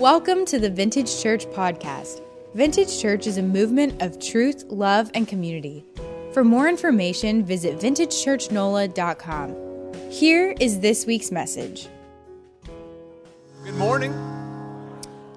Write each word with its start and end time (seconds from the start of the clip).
Welcome 0.00 0.44
to 0.46 0.58
the 0.58 0.70
Vintage 0.70 1.22
Church 1.22 1.44
Podcast. 1.48 2.22
Vintage 2.54 3.02
Church 3.02 3.26
is 3.26 3.36
a 3.36 3.42
movement 3.42 4.00
of 4.00 4.18
truth, 4.18 4.64
love, 4.70 5.10
and 5.12 5.28
community. 5.28 5.84
For 6.32 6.42
more 6.42 6.70
information, 6.70 7.44
visit 7.44 7.78
vintagechurchnola.com. 7.78 10.10
Here 10.10 10.54
is 10.58 10.80
this 10.80 11.04
week's 11.04 11.30
message. 11.30 11.88
Good 13.62 13.74
morning. 13.74 14.14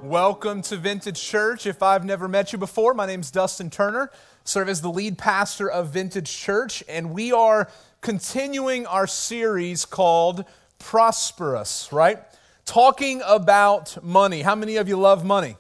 Welcome 0.02 0.62
to 0.62 0.78
Vintage 0.78 1.22
Church. 1.22 1.66
If 1.66 1.84
I've 1.84 2.06
never 2.06 2.30
met 2.30 2.54
you 2.54 2.58
before, 2.58 2.94
my 2.94 3.06
name 3.06 3.20
is 3.20 3.32
Dustin 3.32 3.70
Turner, 3.70 4.12
serve 4.46 4.70
as 4.70 4.80
the 4.80 4.90
lead 4.90 5.18
pastor 5.18 5.70
of 5.70 5.90
Vintage 5.90 6.34
Church, 6.34 6.86
and 6.88 7.12
we 7.12 7.34
are 7.34 7.70
continuing 8.00 8.86
our 8.86 9.08
series 9.08 9.84
called 9.84 10.46
Prosperous, 10.80 11.92
right? 11.92 12.24
Talking 12.66 13.22
about 13.26 14.04
money. 14.04 14.42
How 14.42 14.56
many 14.56 14.78
of 14.78 14.88
you 14.88 14.98
love 14.98 15.26
money? 15.26 15.58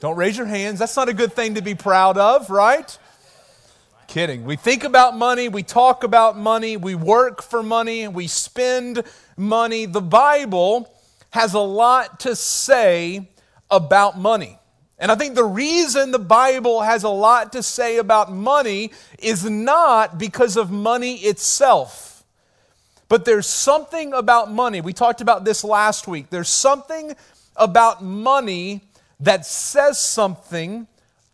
Don't 0.00 0.16
raise 0.16 0.36
your 0.36 0.46
hands. 0.46 0.78
That's 0.78 0.96
not 0.96 1.08
a 1.08 1.14
good 1.14 1.32
thing 1.32 1.54
to 1.54 1.62
be 1.62 1.74
proud 1.74 2.18
of, 2.18 2.50
right? 2.50 2.98
Kidding. 4.08 4.44
We 4.44 4.56
think 4.56 4.84
about 4.84 5.16
money, 5.16 5.48
we 5.48 5.62
talk 5.62 6.04
about 6.04 6.36
money, 6.36 6.76
we 6.76 6.94
work 6.94 7.42
for 7.42 7.62
money, 7.62 8.08
we 8.08 8.26
spend 8.26 9.04
money. 9.36 9.86
The 9.86 10.02
Bible 10.02 10.92
has 11.30 11.54
a 11.54 11.60
lot 11.60 12.20
to 12.20 12.36
say 12.36 13.30
about 13.70 14.18
money. 14.18 14.58
And 14.98 15.10
I 15.10 15.14
think 15.14 15.34
the 15.34 15.44
reason 15.44 16.10
the 16.10 16.18
Bible 16.18 16.82
has 16.82 17.04
a 17.04 17.08
lot 17.08 17.52
to 17.52 17.62
say 17.62 17.96
about 17.96 18.30
money 18.30 18.92
is 19.18 19.48
not 19.48 20.18
because 20.18 20.56
of 20.56 20.70
money 20.70 21.16
itself. 21.16 22.11
But 23.12 23.26
there's 23.26 23.46
something 23.46 24.14
about 24.14 24.50
money. 24.50 24.80
We 24.80 24.94
talked 24.94 25.20
about 25.20 25.44
this 25.44 25.64
last 25.64 26.08
week. 26.08 26.30
There's 26.30 26.48
something 26.48 27.14
about 27.54 28.02
money 28.02 28.80
that 29.20 29.44
says 29.44 30.00
something 30.00 30.86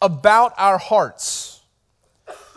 about 0.03 0.55
our 0.59 0.79
hearts. 0.79 1.63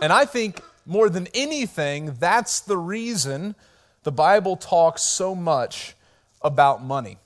And 0.02 0.12
I 0.12 0.26
think 0.26 0.60
more 0.88 1.08
than 1.08 1.28
anything, 1.36 2.16
that's 2.20 2.62
the 2.62 2.80
reason 2.80 3.54
the 4.02 4.12
Bible 4.12 4.56
talks 4.56 5.04
so 5.04 5.36
much 5.36 5.94
about 6.42 6.84
money. 6.84 7.20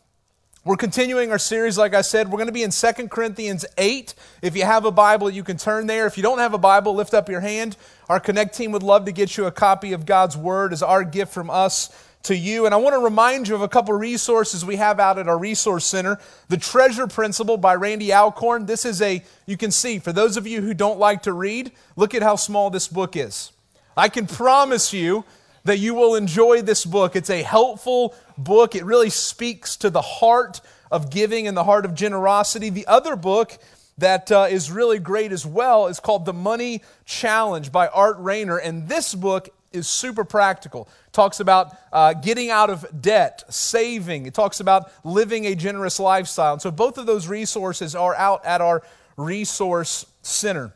We're 0.65 0.77
continuing 0.77 1.29
our 1.29 1.37
series, 1.37 1.77
like 1.77 1.93
I 1.93 2.01
said. 2.01 2.27
We're 2.27 2.39
going 2.39 2.47
to 2.47 2.51
be 2.51 2.63
in 2.63 2.71
2 2.71 3.07
Corinthians 3.09 3.65
8. 3.77 4.15
If 4.41 4.57
you 4.57 4.63
have 4.63 4.83
a 4.83 4.89
Bible, 4.89 5.29
you 5.29 5.43
can 5.43 5.57
turn 5.57 5.85
there. 5.85 6.07
If 6.07 6.17
you 6.17 6.23
don't 6.23 6.39
have 6.39 6.55
a 6.55 6.57
Bible, 6.57 6.95
lift 6.95 7.13
up 7.13 7.29
your 7.29 7.41
hand. 7.41 7.77
Our 8.09 8.19
Connect 8.19 8.55
team 8.55 8.71
would 8.71 8.81
love 8.81 9.05
to 9.05 9.11
get 9.11 9.37
you 9.37 9.45
a 9.45 9.51
copy 9.51 9.93
of 9.93 10.07
God's 10.07 10.35
Word 10.35 10.73
as 10.73 10.81
our 10.81 11.03
gift 11.03 11.31
from 11.31 11.51
us 11.51 11.95
to 12.23 12.35
you. 12.35 12.65
And 12.65 12.73
I 12.73 12.77
want 12.77 12.95
to 12.95 12.99
remind 12.99 13.47
you 13.47 13.53
of 13.53 13.61
a 13.61 13.67
couple 13.67 13.93
resources 13.93 14.65
we 14.65 14.77
have 14.77 14.99
out 14.99 15.19
at 15.19 15.27
our 15.27 15.37
resource 15.37 15.85
center. 15.85 16.17
The 16.47 16.57
Treasure 16.57 17.05
Principle 17.05 17.57
by 17.57 17.75
Randy 17.75 18.11
Alcorn. 18.11 18.65
This 18.65 18.85
is 18.85 19.03
a, 19.03 19.23
you 19.45 19.57
can 19.57 19.69
see, 19.69 19.99
for 19.99 20.13
those 20.13 20.35
of 20.35 20.47
you 20.47 20.61
who 20.61 20.73
don't 20.73 20.97
like 20.97 21.21
to 21.21 21.33
read, 21.33 21.73
look 21.95 22.15
at 22.15 22.23
how 22.23 22.37
small 22.37 22.71
this 22.71 22.87
book 22.87 23.15
is. 23.15 23.51
I 23.95 24.09
can 24.09 24.25
promise 24.25 24.93
you 24.93 25.25
that 25.65 25.79
you 25.79 25.93
will 25.93 26.15
enjoy 26.15 26.61
this 26.61 26.85
book. 26.85 27.15
It's 27.15 27.29
a 27.29 27.43
helpful 27.43 28.15
book. 28.37 28.75
It 28.75 28.85
really 28.85 29.09
speaks 29.09 29.75
to 29.77 29.89
the 29.89 30.01
heart 30.01 30.61
of 30.91 31.09
giving 31.09 31.47
and 31.47 31.57
the 31.57 31.63
heart 31.63 31.85
of 31.85 31.95
generosity. 31.95 32.69
The 32.69 32.87
other 32.87 33.15
book 33.15 33.57
that 33.97 34.31
uh, 34.31 34.47
is 34.49 34.71
really 34.71 34.99
great 34.99 35.31
as 35.31 35.45
well 35.45 35.87
is 35.87 35.99
called 35.99 36.25
The 36.25 36.33
Money 36.33 36.81
Challenge 37.05 37.71
by 37.71 37.87
Art 37.87 38.17
Rainer. 38.19 38.57
And 38.57 38.87
this 38.87 39.15
book 39.15 39.49
is 39.71 39.87
super 39.87 40.23
practical. 40.23 40.87
Talks 41.11 41.39
about 41.39 41.75
uh, 41.91 42.13
getting 42.13 42.51
out 42.51 42.69
of 42.69 42.85
debt, 43.01 43.43
saving. 43.49 44.27
It 44.27 44.33
talks 44.33 44.59
about 44.59 44.91
living 45.03 45.45
a 45.45 45.55
generous 45.55 45.99
lifestyle. 45.99 46.53
And 46.53 46.61
so 46.61 46.71
both 46.71 46.97
of 46.97 47.05
those 47.05 47.27
resources 47.27 47.95
are 47.95 48.15
out 48.15 48.45
at 48.45 48.61
our 48.61 48.83
resource 49.17 50.05
center. 50.21 50.73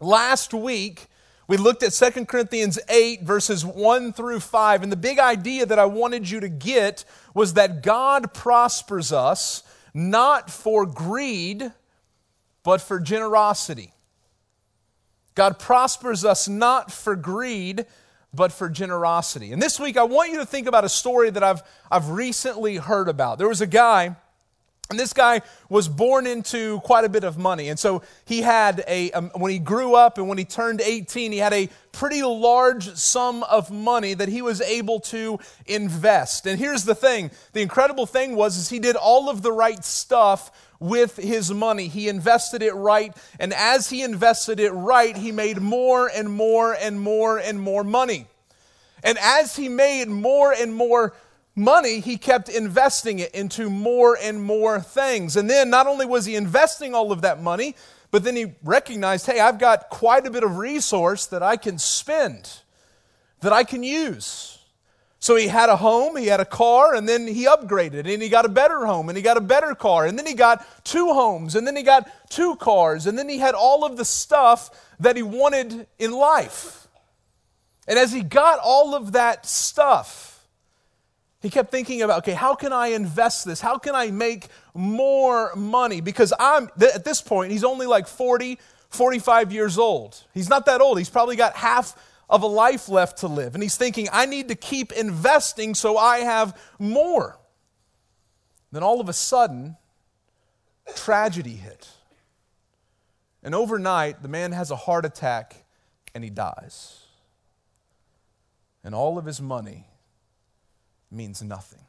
Last 0.00 0.52
week, 0.52 1.06
we 1.48 1.56
looked 1.56 1.82
at 1.82 1.92
2 1.92 2.26
Corinthians 2.26 2.78
8, 2.88 3.22
verses 3.22 3.64
1 3.64 4.12
through 4.12 4.40
5, 4.40 4.82
and 4.82 4.90
the 4.90 4.96
big 4.96 5.18
idea 5.18 5.64
that 5.64 5.78
I 5.78 5.84
wanted 5.84 6.28
you 6.28 6.40
to 6.40 6.48
get 6.48 7.04
was 7.34 7.54
that 7.54 7.82
God 7.82 8.34
prospers 8.34 9.12
us 9.12 9.62
not 9.94 10.50
for 10.50 10.86
greed, 10.86 11.72
but 12.64 12.80
for 12.80 12.98
generosity. 12.98 13.92
God 15.36 15.58
prospers 15.58 16.24
us 16.24 16.48
not 16.48 16.90
for 16.90 17.14
greed, 17.14 17.86
but 18.34 18.50
for 18.52 18.68
generosity. 18.68 19.52
And 19.52 19.62
this 19.62 19.78
week, 19.78 19.96
I 19.96 20.02
want 20.02 20.32
you 20.32 20.38
to 20.38 20.46
think 20.46 20.66
about 20.66 20.84
a 20.84 20.88
story 20.88 21.30
that 21.30 21.44
I've, 21.44 21.62
I've 21.90 22.10
recently 22.10 22.76
heard 22.76 23.08
about. 23.08 23.38
There 23.38 23.48
was 23.48 23.60
a 23.60 23.66
guy 23.66 24.16
and 24.88 24.98
this 24.98 25.12
guy 25.12 25.40
was 25.68 25.88
born 25.88 26.26
into 26.26 26.78
quite 26.80 27.04
a 27.04 27.08
bit 27.08 27.24
of 27.24 27.36
money. 27.36 27.68
And 27.68 27.78
so 27.78 28.02
he 28.24 28.42
had 28.42 28.84
a, 28.86 29.10
um, 29.12 29.30
when 29.34 29.50
he 29.50 29.58
grew 29.58 29.96
up 29.96 30.16
and 30.16 30.28
when 30.28 30.38
he 30.38 30.44
turned 30.44 30.80
18, 30.80 31.32
he 31.32 31.38
had 31.38 31.52
a 31.52 31.68
pretty 31.90 32.22
large 32.22 32.94
sum 32.94 33.42
of 33.44 33.70
money 33.70 34.14
that 34.14 34.28
he 34.28 34.42
was 34.42 34.60
able 34.60 35.00
to 35.00 35.40
invest. 35.66 36.46
And 36.46 36.58
here's 36.58 36.84
the 36.84 36.94
thing 36.94 37.32
the 37.52 37.62
incredible 37.62 38.06
thing 38.06 38.36
was, 38.36 38.56
is 38.56 38.68
he 38.68 38.78
did 38.78 38.94
all 38.94 39.28
of 39.28 39.42
the 39.42 39.50
right 39.50 39.84
stuff 39.84 40.52
with 40.78 41.16
his 41.16 41.52
money. 41.52 41.88
He 41.88 42.08
invested 42.08 42.62
it 42.62 42.74
right. 42.74 43.16
And 43.40 43.52
as 43.54 43.90
he 43.90 44.02
invested 44.02 44.60
it 44.60 44.70
right, 44.70 45.16
he 45.16 45.32
made 45.32 45.60
more 45.60 46.08
and 46.14 46.30
more 46.30 46.74
and 46.74 47.00
more 47.00 47.38
and 47.38 47.60
more 47.60 47.82
money. 47.82 48.26
And 49.02 49.18
as 49.18 49.56
he 49.56 49.68
made 49.68 50.08
more 50.08 50.52
and 50.52 50.74
more 50.74 51.14
money, 51.56 52.00
he 52.00 52.18
kept 52.18 52.48
investing 52.48 53.18
it 53.18 53.34
into 53.34 53.68
more 53.70 54.16
and 54.20 54.42
more 54.42 54.78
things. 54.80 55.36
And 55.36 55.50
then 55.50 55.70
not 55.70 55.86
only 55.86 56.06
was 56.06 56.26
he 56.26 56.36
investing 56.36 56.94
all 56.94 57.10
of 57.10 57.22
that 57.22 57.42
money, 57.42 57.74
but 58.10 58.22
then 58.22 58.36
he 58.36 58.52
recognized 58.62 59.26
hey, 59.26 59.40
I've 59.40 59.58
got 59.58 59.88
quite 59.88 60.26
a 60.26 60.30
bit 60.30 60.44
of 60.44 60.58
resource 60.58 61.26
that 61.26 61.42
I 61.42 61.56
can 61.56 61.78
spend, 61.78 62.60
that 63.40 63.52
I 63.52 63.64
can 63.64 63.82
use. 63.82 64.58
So 65.18 65.34
he 65.34 65.48
had 65.48 65.70
a 65.70 65.76
home, 65.76 66.16
he 66.16 66.26
had 66.26 66.40
a 66.40 66.44
car, 66.44 66.94
and 66.94 67.08
then 67.08 67.26
he 67.26 67.46
upgraded 67.46 68.06
and 68.06 68.22
he 68.22 68.28
got 68.28 68.44
a 68.44 68.50
better 68.50 68.86
home 68.86 69.08
and 69.08 69.16
he 69.16 69.22
got 69.22 69.38
a 69.38 69.40
better 69.40 69.74
car, 69.74 70.06
and 70.06 70.18
then 70.18 70.26
he 70.26 70.34
got 70.34 70.64
two 70.84 71.12
homes, 71.12 71.56
and 71.56 71.66
then 71.66 71.74
he 71.74 71.82
got 71.82 72.08
two 72.30 72.54
cars, 72.56 73.06
and 73.06 73.18
then 73.18 73.28
he 73.28 73.38
had 73.38 73.54
all 73.54 73.84
of 73.84 73.96
the 73.96 74.04
stuff 74.04 74.70
that 75.00 75.16
he 75.16 75.22
wanted 75.22 75.86
in 75.98 76.12
life. 76.12 76.86
And 77.88 77.98
as 77.98 78.12
he 78.12 78.22
got 78.22 78.58
all 78.62 78.94
of 78.94 79.12
that 79.12 79.46
stuff, 79.46 80.35
he 81.46 81.50
kept 81.50 81.70
thinking 81.70 82.02
about, 82.02 82.18
okay, 82.18 82.32
how 82.32 82.56
can 82.56 82.72
I 82.72 82.88
invest 82.88 83.44
this? 83.44 83.60
How 83.60 83.78
can 83.78 83.94
I 83.94 84.10
make 84.10 84.48
more 84.74 85.54
money? 85.54 86.00
Because 86.00 86.32
I'm, 86.40 86.68
at 86.80 87.04
this 87.04 87.22
point, 87.22 87.52
he's 87.52 87.62
only 87.62 87.86
like 87.86 88.08
40, 88.08 88.58
45 88.88 89.52
years 89.52 89.78
old. 89.78 90.20
He's 90.34 90.48
not 90.48 90.66
that 90.66 90.80
old. 90.80 90.98
He's 90.98 91.08
probably 91.08 91.36
got 91.36 91.54
half 91.54 91.96
of 92.28 92.42
a 92.42 92.48
life 92.48 92.88
left 92.88 93.18
to 93.18 93.28
live. 93.28 93.54
And 93.54 93.62
he's 93.62 93.76
thinking, 93.76 94.08
I 94.12 94.26
need 94.26 94.48
to 94.48 94.56
keep 94.56 94.90
investing 94.90 95.76
so 95.76 95.96
I 95.96 96.18
have 96.18 96.60
more. 96.80 97.38
Then 98.72 98.82
all 98.82 99.00
of 99.00 99.08
a 99.08 99.12
sudden, 99.12 99.76
tragedy 100.96 101.54
hit. 101.54 101.86
And 103.44 103.54
overnight, 103.54 104.20
the 104.20 104.28
man 104.28 104.50
has 104.50 104.72
a 104.72 104.76
heart 104.76 105.04
attack 105.04 105.62
and 106.12 106.24
he 106.24 106.30
dies. 106.30 107.04
And 108.82 108.96
all 108.96 109.16
of 109.16 109.26
his 109.26 109.40
money 109.40 109.86
means 111.10 111.42
nothing. 111.42 111.82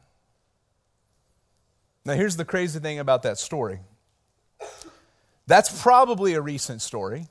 Now, 2.04 2.14
here's 2.14 2.36
the 2.36 2.44
crazy 2.44 2.78
thing 2.78 2.98
about 2.98 3.22
that 3.22 3.38
story 3.38 3.80
that's 5.46 5.82
probably 5.82 6.34
a 6.34 6.42
recent 6.42 6.82
story, 6.82 7.26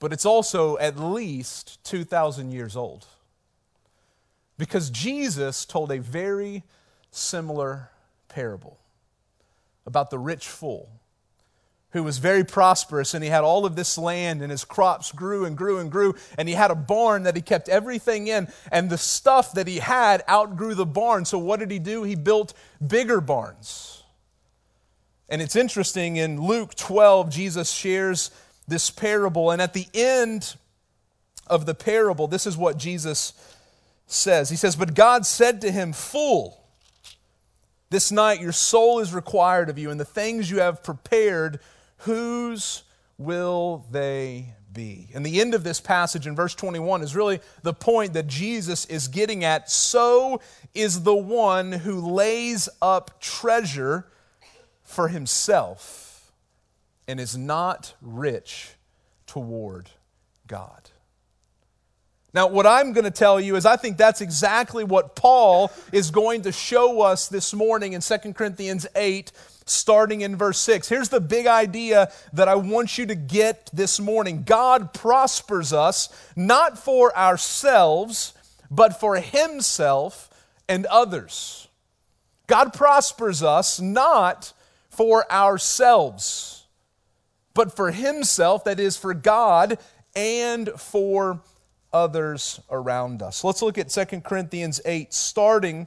but 0.00 0.12
it's 0.12 0.26
also 0.26 0.76
at 0.78 0.98
least 0.98 1.82
2,000 1.84 2.50
years 2.50 2.76
old. 2.76 3.06
Because 4.58 4.90
Jesus 4.90 5.64
told 5.64 5.92
a 5.92 6.00
very 6.00 6.64
similar 7.12 7.90
parable 8.28 8.80
about 9.86 10.10
the 10.10 10.18
rich 10.18 10.48
fool 10.48 10.88
who 11.94 12.02
was 12.02 12.18
very 12.18 12.44
prosperous 12.44 13.14
and 13.14 13.22
he 13.22 13.30
had 13.30 13.44
all 13.44 13.64
of 13.64 13.76
this 13.76 13.96
land 13.96 14.42
and 14.42 14.50
his 14.50 14.64
crops 14.64 15.12
grew 15.12 15.44
and 15.44 15.56
grew 15.56 15.78
and 15.78 15.92
grew 15.92 16.12
and 16.36 16.48
he 16.48 16.54
had 16.54 16.72
a 16.72 16.74
barn 16.74 17.22
that 17.22 17.36
he 17.36 17.40
kept 17.40 17.68
everything 17.68 18.26
in 18.26 18.48
and 18.72 18.90
the 18.90 18.98
stuff 18.98 19.52
that 19.52 19.68
he 19.68 19.78
had 19.78 20.22
outgrew 20.28 20.74
the 20.74 20.84
barn. 20.84 21.24
So 21.24 21.38
what 21.38 21.60
did 21.60 21.70
he 21.70 21.78
do? 21.78 22.02
He 22.02 22.16
built 22.16 22.52
bigger 22.84 23.20
barns. 23.20 24.02
And 25.28 25.40
it's 25.40 25.54
interesting 25.54 26.16
in 26.16 26.42
luke 26.42 26.74
12 26.74 27.30
jesus 27.30 27.70
shares 27.70 28.32
this 28.66 28.90
parable 28.90 29.52
and 29.52 29.62
at 29.62 29.72
the 29.72 29.86
end 29.94 30.56
of 31.46 31.64
the 31.64 31.74
parable 31.74 32.26
this 32.26 32.44
is 32.44 32.56
what 32.56 32.76
jesus 32.76 33.34
says. 34.08 34.50
He 34.50 34.56
says 34.56 34.74
but 34.74 34.94
god 34.94 35.26
said 35.26 35.60
to 35.60 35.70
him 35.70 35.92
fool 35.92 36.60
this 37.90 38.10
night 38.10 38.40
your 38.40 38.50
soul 38.50 38.98
is 38.98 39.14
required 39.14 39.70
of 39.70 39.78
you 39.78 39.92
and 39.92 40.00
the 40.00 40.04
things 40.04 40.50
you 40.50 40.58
have 40.58 40.82
prepared 40.82 41.60
whose 42.04 42.82
will 43.18 43.84
they 43.90 44.54
be? 44.72 45.08
And 45.14 45.24
the 45.24 45.40
end 45.40 45.54
of 45.54 45.64
this 45.64 45.80
passage 45.80 46.26
in 46.26 46.34
verse 46.34 46.54
21 46.54 47.02
is 47.02 47.14
really 47.14 47.40
the 47.62 47.72
point 47.72 48.12
that 48.14 48.26
Jesus 48.26 48.84
is 48.86 49.08
getting 49.08 49.44
at. 49.44 49.70
So 49.70 50.40
is 50.74 51.02
the 51.02 51.14
one 51.14 51.72
who 51.72 52.00
lays 52.12 52.68
up 52.82 53.20
treasure 53.20 54.06
for 54.82 55.08
himself 55.08 56.32
and 57.06 57.20
is 57.20 57.36
not 57.36 57.94
rich 58.02 58.70
toward 59.26 59.90
God. 60.46 60.90
Now, 62.34 62.48
what 62.48 62.66
I'm 62.66 62.92
going 62.92 63.04
to 63.04 63.12
tell 63.12 63.40
you 63.40 63.54
is 63.54 63.64
I 63.64 63.76
think 63.76 63.96
that's 63.96 64.20
exactly 64.20 64.82
what 64.82 65.14
Paul 65.14 65.70
is 65.92 66.10
going 66.10 66.42
to 66.42 66.52
show 66.52 67.00
us 67.00 67.28
this 67.28 67.54
morning 67.54 67.92
in 67.92 68.00
2 68.00 68.32
Corinthians 68.32 68.88
8, 68.96 69.30
starting 69.64 70.20
in 70.20 70.36
verse 70.36 70.58
6. 70.60 70.88
Here's 70.88 71.08
the 71.08 71.20
big 71.20 71.46
idea 71.46 72.10
that 72.32 72.48
I 72.48 72.54
want 72.54 72.98
you 72.98 73.06
to 73.06 73.14
get 73.14 73.70
this 73.72 73.98
morning 73.98 74.42
God 74.44 74.92
prospers 74.92 75.72
us 75.72 76.08
not 76.36 76.78
for 76.78 77.16
ourselves, 77.16 78.34
but 78.70 79.00
for 79.00 79.16
Himself 79.16 80.30
and 80.68 80.86
others. 80.86 81.68
God 82.46 82.74
prospers 82.74 83.42
us 83.42 83.80
not 83.80 84.52
for 84.90 85.30
ourselves, 85.32 86.66
but 87.54 87.74
for 87.74 87.90
Himself, 87.90 88.64
that 88.64 88.78
is, 88.78 88.96
for 88.96 89.14
God 89.14 89.78
and 90.14 90.68
for 90.76 91.40
others 91.92 92.60
around 92.70 93.22
us. 93.22 93.44
Let's 93.44 93.62
look 93.62 93.78
at 93.78 93.88
2 93.88 94.20
Corinthians 94.20 94.80
8, 94.84 95.14
starting 95.14 95.86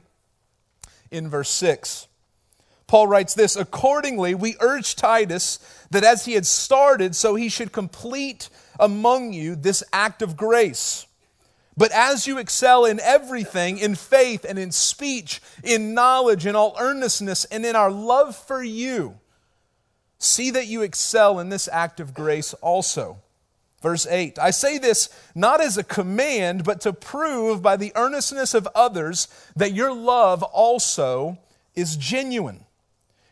in 1.10 1.28
verse 1.28 1.50
6. 1.50 2.07
Paul 2.88 3.06
writes 3.06 3.34
this 3.34 3.54
Accordingly, 3.54 4.34
we 4.34 4.56
urge 4.58 4.96
Titus 4.96 5.60
that 5.90 6.02
as 6.02 6.24
he 6.24 6.32
had 6.32 6.46
started, 6.46 7.14
so 7.14 7.36
he 7.36 7.48
should 7.48 7.70
complete 7.70 8.48
among 8.80 9.32
you 9.32 9.54
this 9.54 9.84
act 9.92 10.22
of 10.22 10.36
grace. 10.36 11.06
But 11.76 11.92
as 11.92 12.26
you 12.26 12.38
excel 12.38 12.84
in 12.84 12.98
everything, 12.98 13.78
in 13.78 13.94
faith 13.94 14.44
and 14.48 14.58
in 14.58 14.72
speech, 14.72 15.40
in 15.62 15.94
knowledge, 15.94 16.44
in 16.44 16.56
all 16.56 16.74
earnestness, 16.80 17.44
and 17.44 17.64
in 17.64 17.76
our 17.76 17.90
love 17.90 18.34
for 18.34 18.64
you, 18.64 19.20
see 20.18 20.50
that 20.50 20.66
you 20.66 20.82
excel 20.82 21.38
in 21.38 21.50
this 21.50 21.68
act 21.70 22.00
of 22.00 22.14
grace 22.14 22.52
also. 22.54 23.18
Verse 23.80 24.08
8 24.08 24.38
I 24.40 24.50
say 24.50 24.78
this 24.78 25.08
not 25.34 25.60
as 25.60 25.76
a 25.76 25.84
command, 25.84 26.64
but 26.64 26.80
to 26.80 26.92
prove 26.92 27.62
by 27.62 27.76
the 27.76 27.92
earnestness 27.94 28.54
of 28.54 28.66
others 28.74 29.28
that 29.54 29.72
your 29.72 29.92
love 29.92 30.42
also 30.42 31.38
is 31.76 31.96
genuine. 31.96 32.64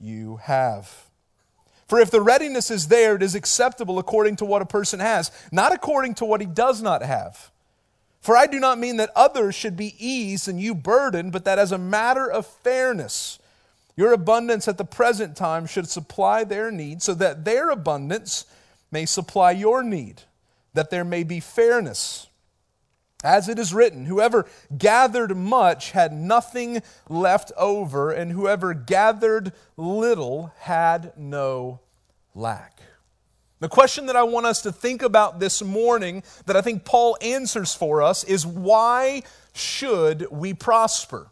you 0.00 0.36
have. 0.36 1.04
For 1.86 1.98
if 1.98 2.10
the 2.10 2.20
readiness 2.20 2.70
is 2.70 2.88
there, 2.88 3.16
it 3.16 3.22
is 3.22 3.34
acceptable 3.34 3.98
according 3.98 4.36
to 4.36 4.44
what 4.44 4.62
a 4.62 4.66
person 4.66 5.00
has, 5.00 5.30
not 5.50 5.72
according 5.72 6.14
to 6.16 6.24
what 6.24 6.40
he 6.40 6.46
does 6.46 6.82
not 6.82 7.02
have. 7.02 7.50
For 8.20 8.36
I 8.36 8.46
do 8.46 8.60
not 8.60 8.78
mean 8.78 8.98
that 8.98 9.10
others 9.16 9.54
should 9.54 9.76
be 9.76 9.94
eased 9.98 10.48
and 10.48 10.60
you 10.60 10.74
burdened, 10.74 11.32
but 11.32 11.44
that 11.44 11.58
as 11.58 11.72
a 11.72 11.78
matter 11.78 12.30
of 12.30 12.46
fairness, 12.46 13.38
your 13.96 14.12
abundance 14.12 14.68
at 14.68 14.78
the 14.78 14.84
present 14.84 15.36
time 15.36 15.66
should 15.66 15.88
supply 15.88 16.44
their 16.44 16.70
need, 16.70 17.02
so 17.02 17.14
that 17.14 17.44
their 17.44 17.70
abundance 17.70 18.44
may 18.92 19.06
supply 19.06 19.50
your 19.50 19.82
need, 19.82 20.22
that 20.74 20.90
there 20.90 21.04
may 21.04 21.24
be 21.24 21.40
fairness. 21.40 22.27
As 23.24 23.48
it 23.48 23.58
is 23.58 23.74
written, 23.74 24.04
whoever 24.04 24.46
gathered 24.76 25.36
much 25.36 25.90
had 25.90 26.12
nothing 26.12 26.82
left 27.08 27.50
over, 27.56 28.12
and 28.12 28.30
whoever 28.30 28.74
gathered 28.74 29.52
little 29.76 30.52
had 30.60 31.12
no 31.16 31.80
lack. 32.34 32.80
The 33.58 33.68
question 33.68 34.06
that 34.06 34.14
I 34.14 34.22
want 34.22 34.46
us 34.46 34.62
to 34.62 34.70
think 34.70 35.02
about 35.02 35.40
this 35.40 35.62
morning, 35.62 36.22
that 36.46 36.56
I 36.56 36.60
think 36.60 36.84
Paul 36.84 37.18
answers 37.20 37.74
for 37.74 38.02
us, 38.02 38.22
is 38.22 38.46
why 38.46 39.24
should 39.52 40.30
we 40.30 40.54
prosper? 40.54 41.28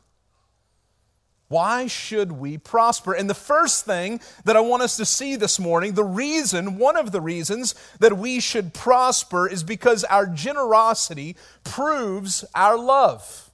Why 1.48 1.86
should 1.86 2.32
we 2.32 2.58
prosper? 2.58 3.12
And 3.12 3.30
the 3.30 3.34
first 3.34 3.84
thing 3.84 4.20
that 4.44 4.56
I 4.56 4.60
want 4.60 4.82
us 4.82 4.96
to 4.96 5.04
see 5.04 5.36
this 5.36 5.60
morning, 5.60 5.94
the 5.94 6.04
reason, 6.04 6.76
one 6.76 6.96
of 6.96 7.12
the 7.12 7.20
reasons 7.20 7.74
that 8.00 8.18
we 8.18 8.40
should 8.40 8.74
prosper 8.74 9.48
is 9.48 9.62
because 9.62 10.02
our 10.04 10.26
generosity 10.26 11.36
proves 11.62 12.44
our 12.54 12.76
love. 12.76 13.50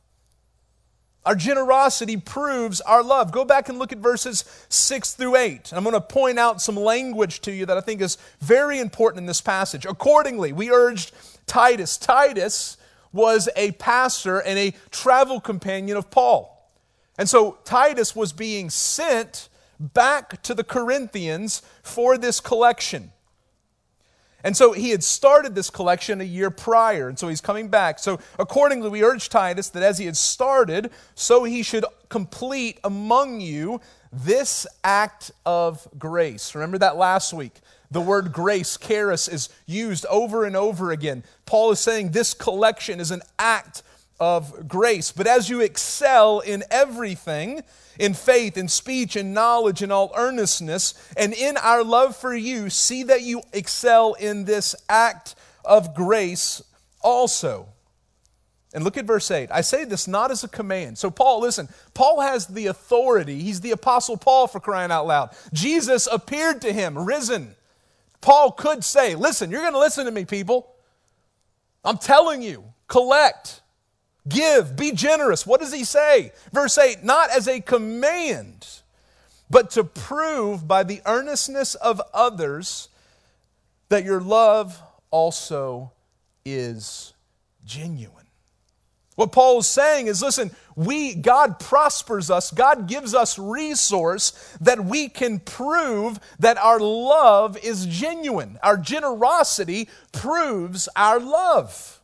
Our 1.25 1.35
generosity 1.37 2.17
proves 2.17 2.81
our 2.81 3.03
love. 3.03 3.31
Go 3.31 3.45
back 3.45 3.69
and 3.69 3.79
look 3.79 3.93
at 3.93 3.99
verses 3.99 4.45
6 4.71 5.15
through 5.15 5.37
8. 5.37 5.73
I'm 5.73 5.85
going 5.85 5.95
to 5.95 6.01
point 6.01 6.39
out 6.39 6.61
some 6.61 6.77
language 6.77 7.43
to 7.43 7.53
you 7.53 7.67
that 7.67 7.77
I 7.77 7.81
think 7.81 8.01
is 8.01 8.17
very 8.41 8.81
important 8.81 9.21
in 9.21 9.27
this 9.27 9.41
passage. 9.41 9.87
Accordingly, 9.87 10.53
we 10.53 10.71
urged 10.71 11.13
Titus. 11.47 11.97
Titus 11.97 12.77
was 13.13 13.49
a 13.55 13.73
pastor 13.73 14.39
and 14.39 14.59
a 14.59 14.75
travel 14.91 15.41
companion 15.41 15.97
of 15.97 16.11
Paul. 16.11 16.52
And 17.23 17.29
so 17.29 17.59
Titus 17.63 18.17
was 18.17 18.33
being 18.33 18.69
sent 18.69 19.49
back 19.79 20.43
to 20.43 20.55
the 20.55 20.65
Corinthians 20.65 21.63
for 21.81 22.19
this 22.19 22.41
collection. 22.41 23.13
And 24.43 24.57
so 24.57 24.73
he 24.73 24.91
had 24.91 25.05
started 25.05 25.55
this 25.55 25.71
collection 25.71 26.21
a 26.21 26.25
year 26.25 26.51
prior, 26.51 27.09
and 27.09 27.17
so 27.17 27.29
he's 27.29 27.41
coming 27.41 27.69
back. 27.69 28.01
So 28.01 28.19
accordingly, 28.41 28.91
we 28.91 29.05
urge 29.05 29.29
Titus 29.29 29.69
that 29.69 29.85
as 29.85 29.99
he 29.99 30.07
had 30.07 30.17
started, 30.17 30.91
so 31.15 31.45
he 31.45 31.63
should 31.63 31.85
complete 32.09 32.81
among 32.83 33.41
you 33.41 33.81
this 34.13 34.67
act 34.83 35.31
of 35.47 35.87
grace. 35.97 36.57
Remember 36.57 36.79
that 36.79 36.97
last 36.97 37.33
week? 37.33 37.55
The 37.93 38.01
word 38.01 38.33
grace, 38.33 38.77
charis, 38.77 39.29
is 39.29 39.49
used 39.65 40.07
over 40.07 40.45
and 40.45 40.57
over 40.57 40.91
again. 40.91 41.23
Paul 41.47 41.71
is 41.71 41.79
saying 41.79 42.11
this 42.11 42.35
collection 42.35 42.99
is 42.99 43.13
an 43.13 43.23
act 43.39 43.85
of 44.23 44.69
grace. 44.69 45.11
But 45.11 45.27
as 45.27 45.51
you 45.51 45.61
excel 45.61 46.39
in 46.39 46.63
everything, 46.71 47.63
in 47.99 48.15
faith, 48.15 48.57
in 48.57 48.69
speech, 48.69 49.17
in 49.17 49.35
knowledge, 49.35 49.83
in 49.83 49.91
all 49.91 50.13
earnestness, 50.15 50.95
and 51.17 51.35
in 51.35 51.57
our 51.57 51.83
love 51.83 52.15
for 52.15 52.33
you, 52.33 52.71
see 52.71 53.03
that 53.03 53.23
you 53.23 53.43
excel 53.53 54.15
in 54.15 54.45
this 54.45 54.77
act 54.89 55.35
of 55.65 55.93
grace 55.97 56.63
also. 57.01 57.67
And 58.73 58.85
look 58.85 58.97
at 58.97 59.07
verse 59.07 59.29
8. 59.29 59.51
I 59.51 59.61
say 59.61 59.85
this 59.85 60.07
not 60.07 60.31
as 60.31 60.45
a 60.45 60.49
command. 60.49 60.99
So, 60.99 61.11
Paul, 61.11 61.41
listen, 61.41 61.69
Paul 61.93 62.21
has 62.21 62.47
the 62.47 62.69
authority. 62.69 63.41
He's 63.41 63.61
the 63.61 63.73
Apostle 63.73 64.17
Paul 64.17 64.47
for 64.47 64.61
crying 64.61 64.93
out 64.93 65.09
loud. 65.09 65.31
Jesus 65.53 66.07
appeared 66.07 66.61
to 66.63 66.73
him, 66.73 66.97
risen. 66.97 67.57
Paul 68.21 68.53
could 68.53 68.85
say, 68.85 69.17
Listen, 69.17 69.51
you're 69.51 69.63
going 69.63 69.73
to 69.73 69.81
listen 69.81 70.05
to 70.05 70.13
me, 70.13 70.25
people. 70.25 70.77
I'm 71.85 71.99
telling 71.99 72.41
you, 72.41 72.63
collect. 72.87 73.62
Give, 74.29 74.77
be 74.77 74.93
generous. 74.93 75.47
What 75.47 75.61
does 75.61 75.73
he 75.73 75.85
say? 75.85 76.33
Verse 76.53 76.79
8 76.79 77.03
not 77.03 77.31
as 77.31 77.49
a 77.49 77.61
command, 77.61 78.67
but 79.51 79.71
to 79.73 79.85
prove 79.85 80.67
by 80.69 80.83
the 80.85 81.01
earnestness 81.07 81.75
of 81.75 82.01
others 82.15 82.89
that 83.89 84.05
your 84.05 84.21
love 84.21 84.81
also 85.11 85.93
is 86.45 87.13
genuine. 87.65 88.23
What 89.17 89.33
Paul 89.33 89.59
is 89.59 89.67
saying 89.67 90.07
is 90.07 90.23
listen, 90.23 90.51
we 90.75 91.15
God 91.15 91.59
prospers 91.59 92.31
us, 92.31 92.51
God 92.51 92.89
gives 92.89 93.15
us 93.15 93.39
resource 93.39 94.33
that 94.61 94.85
we 94.85 95.09
can 95.09 95.39
prove 95.41 96.19
that 96.39 96.57
our 96.59 96.81
love 96.81 97.59
is 97.63 97.87
genuine. 97.87 98.59
Our 98.63 98.79
generosity 98.79 99.89
proves 100.13 100.89
our 100.97 101.21
love. 101.21 102.01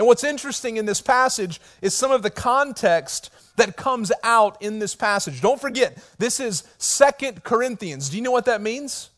And 0.00 0.06
what's 0.06 0.24
interesting 0.24 0.78
in 0.78 0.86
this 0.86 1.02
passage 1.02 1.60
is 1.82 1.94
some 1.94 2.10
of 2.10 2.22
the 2.22 2.30
context 2.30 3.28
that 3.56 3.76
comes 3.76 4.10
out 4.22 4.62
in 4.62 4.78
this 4.78 4.94
passage. 4.94 5.42
Don't 5.42 5.60
forget, 5.60 6.02
this 6.16 6.40
is 6.40 6.64
Second 6.78 7.44
Corinthians. 7.44 8.08
Do 8.08 8.16
you 8.16 8.22
know 8.22 8.30
what 8.30 8.46
that 8.46 8.62
means? 8.62 9.10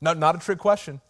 No, 0.00 0.14
not 0.14 0.36
a 0.36 0.38
trick 0.38 0.58
question. 0.58 1.02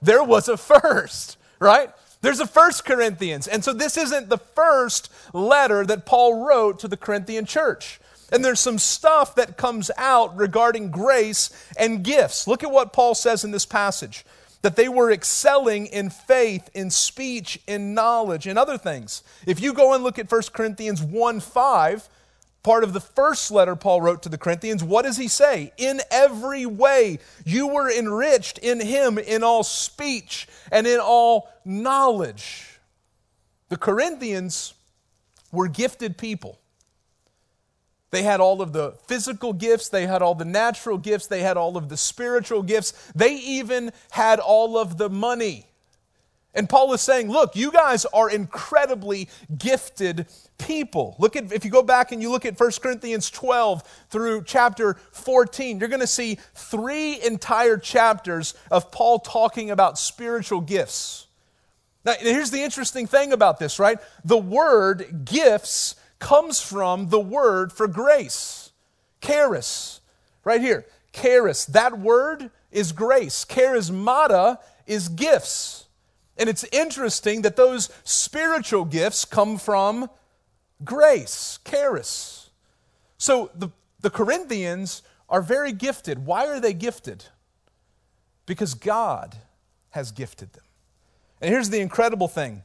There 0.00 0.22
was 0.22 0.48
a 0.48 0.56
first, 0.56 1.36
right? 1.58 1.90
There's 2.20 2.38
a 2.38 2.46
first 2.46 2.84
Corinthians. 2.84 3.48
And 3.48 3.64
so 3.64 3.72
this 3.72 3.96
isn't 3.96 4.28
the 4.28 4.38
first 4.38 5.12
letter 5.32 5.84
that 5.86 6.06
Paul 6.06 6.46
wrote 6.46 6.78
to 6.78 6.86
the 6.86 6.96
Corinthian 6.96 7.44
church. 7.44 7.98
And 8.30 8.44
there's 8.44 8.60
some 8.60 8.78
stuff 8.78 9.34
that 9.34 9.56
comes 9.56 9.90
out 9.96 10.36
regarding 10.36 10.92
grace 10.92 11.50
and 11.76 12.04
gifts. 12.04 12.46
Look 12.46 12.62
at 12.62 12.70
what 12.70 12.92
Paul 12.92 13.16
says 13.16 13.42
in 13.42 13.50
this 13.50 13.66
passage 13.66 14.24
that 14.62 14.76
they 14.76 14.88
were 14.88 15.10
excelling 15.10 15.86
in 15.86 16.10
faith, 16.10 16.68
in 16.74 16.90
speech, 16.90 17.60
in 17.66 17.94
knowledge, 17.94 18.46
in 18.46 18.58
other 18.58 18.78
things. 18.78 19.22
If 19.46 19.60
you 19.60 19.72
go 19.72 19.94
and 19.94 20.02
look 20.02 20.18
at 20.18 20.30
1 20.30 20.42
Corinthians 20.52 21.02
1 21.02 21.40
5, 21.40 22.08
part 22.62 22.84
of 22.84 22.92
the 22.92 23.00
first 23.00 23.50
letter 23.50 23.76
Paul 23.76 24.02
wrote 24.02 24.22
to 24.24 24.28
the 24.28 24.38
Corinthians, 24.38 24.82
what 24.82 25.04
does 25.04 25.16
he 25.16 25.28
say? 25.28 25.72
In 25.76 26.00
every 26.10 26.66
way, 26.66 27.18
you 27.44 27.68
were 27.68 27.90
enriched 27.90 28.58
in 28.58 28.80
him 28.80 29.18
in 29.18 29.42
all 29.42 29.62
speech 29.62 30.48
and 30.72 30.86
in 30.86 30.98
all 30.98 31.48
knowledge. 31.64 32.78
The 33.68 33.76
Corinthians 33.76 34.74
were 35.52 35.68
gifted 35.68 36.18
people. 36.18 36.58
They 38.10 38.22
had 38.22 38.40
all 38.40 38.62
of 38.62 38.72
the 38.72 38.94
physical 39.06 39.52
gifts, 39.52 39.88
they 39.88 40.06
had 40.06 40.22
all 40.22 40.34
the 40.34 40.44
natural 40.44 40.96
gifts, 40.96 41.26
they 41.26 41.42
had 41.42 41.56
all 41.56 41.76
of 41.76 41.88
the 41.88 41.96
spiritual 41.96 42.62
gifts, 42.62 42.92
they 43.14 43.34
even 43.34 43.92
had 44.10 44.40
all 44.40 44.78
of 44.78 44.96
the 44.96 45.10
money. 45.10 45.66
And 46.54 46.68
Paul 46.68 46.92
is 46.94 47.02
saying, 47.02 47.30
look, 47.30 47.54
you 47.54 47.70
guys 47.70 48.06
are 48.06 48.30
incredibly 48.30 49.28
gifted 49.56 50.26
people. 50.56 51.14
Look 51.18 51.36
at 51.36 51.52
if 51.52 51.64
you 51.64 51.70
go 51.70 51.82
back 51.82 52.10
and 52.10 52.22
you 52.22 52.30
look 52.30 52.46
at 52.46 52.58
1 52.58 52.70
Corinthians 52.82 53.30
12 53.30 53.82
through 54.08 54.44
chapter 54.44 54.94
14, 55.12 55.78
you're 55.78 55.88
going 55.88 56.00
to 56.00 56.06
see 56.06 56.38
three 56.54 57.20
entire 57.22 57.76
chapters 57.76 58.54
of 58.70 58.90
Paul 58.90 59.18
talking 59.18 59.70
about 59.70 59.98
spiritual 59.98 60.62
gifts. 60.62 61.26
Now, 62.04 62.14
here's 62.18 62.50
the 62.50 62.62
interesting 62.62 63.06
thing 63.06 63.32
about 63.32 63.58
this, 63.58 63.78
right? 63.78 63.98
The 64.24 64.38
word 64.38 65.26
gifts 65.26 65.94
comes 66.18 66.60
from 66.60 67.08
the 67.08 67.20
word 67.20 67.72
for 67.72 67.86
grace. 67.86 68.72
Charis. 69.20 70.00
Right 70.44 70.60
here. 70.60 70.86
Charis. 71.12 71.64
That 71.66 71.98
word 71.98 72.50
is 72.70 72.92
grace. 72.92 73.44
Charismata 73.44 74.58
is 74.86 75.08
gifts. 75.08 75.86
And 76.36 76.48
it's 76.48 76.64
interesting 76.72 77.42
that 77.42 77.56
those 77.56 77.90
spiritual 78.04 78.84
gifts 78.84 79.24
come 79.24 79.58
from 79.58 80.08
grace, 80.84 81.58
charis. 81.64 82.50
So 83.18 83.50
the, 83.54 83.70
the 84.00 84.10
Corinthians 84.10 85.02
are 85.28 85.42
very 85.42 85.72
gifted. 85.72 86.24
Why 86.24 86.46
are 86.46 86.60
they 86.60 86.72
gifted? 86.72 87.24
Because 88.46 88.74
God 88.74 89.36
has 89.90 90.12
gifted 90.12 90.52
them. 90.52 90.64
And 91.40 91.50
here's 91.50 91.70
the 91.70 91.80
incredible 91.80 92.28
thing 92.28 92.62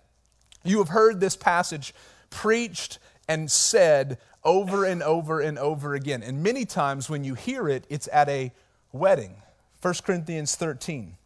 you 0.64 0.78
have 0.78 0.90
heard 0.90 1.20
this 1.20 1.36
passage 1.36 1.94
preached 2.30 3.00
and 3.28 3.50
said 3.50 4.18
over 4.44 4.86
and 4.86 5.02
over 5.02 5.40
and 5.40 5.58
over 5.58 5.94
again. 5.94 6.24
And 6.24 6.44
many 6.44 6.66
times 6.66 7.10
when 7.10 7.24
you 7.24 7.36
hear 7.36 7.68
it, 7.70 7.86
it's 7.90 8.10
at 8.12 8.30
a 8.30 8.52
wedding. 8.92 9.36
1 9.82 9.94
Corinthians 10.06 10.56
13. 10.56 11.18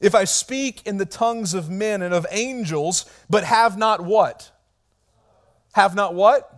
If 0.00 0.14
I 0.14 0.24
speak 0.24 0.86
in 0.86 0.98
the 0.98 1.06
tongues 1.06 1.54
of 1.54 1.68
men 1.68 2.02
and 2.02 2.14
of 2.14 2.26
angels, 2.30 3.04
but 3.28 3.44
have 3.44 3.76
not 3.76 4.00
what? 4.00 4.52
Have 5.72 5.94
not 5.94 6.14
what? 6.14 6.54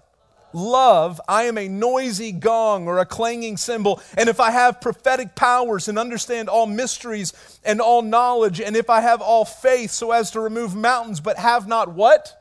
Love, 0.52 1.20
I 1.28 1.44
am 1.44 1.56
a 1.56 1.68
noisy 1.68 2.32
gong 2.32 2.88
or 2.88 2.98
a 2.98 3.06
clanging 3.06 3.56
cymbal. 3.56 4.00
And 4.16 4.28
if 4.28 4.40
I 4.40 4.50
have 4.50 4.80
prophetic 4.80 5.36
powers 5.36 5.88
and 5.88 5.98
understand 5.98 6.48
all 6.48 6.66
mysteries 6.66 7.32
and 7.64 7.80
all 7.80 8.02
knowledge, 8.02 8.60
and 8.60 8.76
if 8.76 8.90
I 8.90 9.00
have 9.00 9.20
all 9.20 9.44
faith 9.44 9.92
so 9.92 10.10
as 10.10 10.32
to 10.32 10.40
remove 10.40 10.74
mountains, 10.74 11.20
but 11.20 11.38
have 11.38 11.68
not 11.68 11.94
what? 11.94 12.36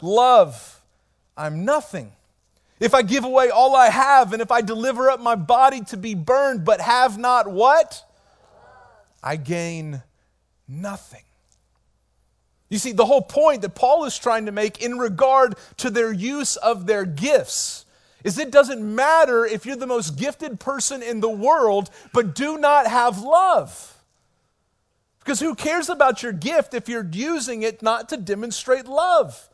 Love, 0.00 0.73
I'm 1.36 1.64
nothing. 1.64 2.12
If 2.80 2.94
I 2.94 3.02
give 3.02 3.24
away 3.24 3.50
all 3.50 3.74
I 3.74 3.88
have, 3.88 4.32
and 4.32 4.42
if 4.42 4.50
I 4.50 4.60
deliver 4.60 5.10
up 5.10 5.20
my 5.20 5.34
body 5.34 5.80
to 5.86 5.96
be 5.96 6.14
burned, 6.14 6.64
but 6.64 6.80
have 6.80 7.18
not 7.18 7.50
what? 7.50 8.04
I 9.22 9.36
gain 9.36 10.02
nothing. 10.68 11.22
You 12.68 12.78
see, 12.78 12.92
the 12.92 13.04
whole 13.04 13.22
point 13.22 13.62
that 13.62 13.74
Paul 13.74 14.04
is 14.04 14.18
trying 14.18 14.46
to 14.46 14.52
make 14.52 14.82
in 14.82 14.98
regard 14.98 15.54
to 15.78 15.90
their 15.90 16.12
use 16.12 16.56
of 16.56 16.86
their 16.86 17.04
gifts 17.04 17.84
is 18.24 18.38
it 18.38 18.50
doesn't 18.50 18.82
matter 18.82 19.44
if 19.44 19.66
you're 19.66 19.76
the 19.76 19.86
most 19.86 20.16
gifted 20.16 20.58
person 20.58 21.02
in 21.02 21.20
the 21.20 21.30
world, 21.30 21.90
but 22.12 22.34
do 22.34 22.56
not 22.58 22.86
have 22.86 23.20
love. 23.20 24.02
Because 25.20 25.40
who 25.40 25.54
cares 25.54 25.88
about 25.88 26.22
your 26.22 26.32
gift 26.32 26.74
if 26.74 26.88
you're 26.88 27.08
using 27.12 27.62
it 27.62 27.82
not 27.82 28.08
to 28.08 28.16
demonstrate 28.16 28.86
love? 28.86 29.48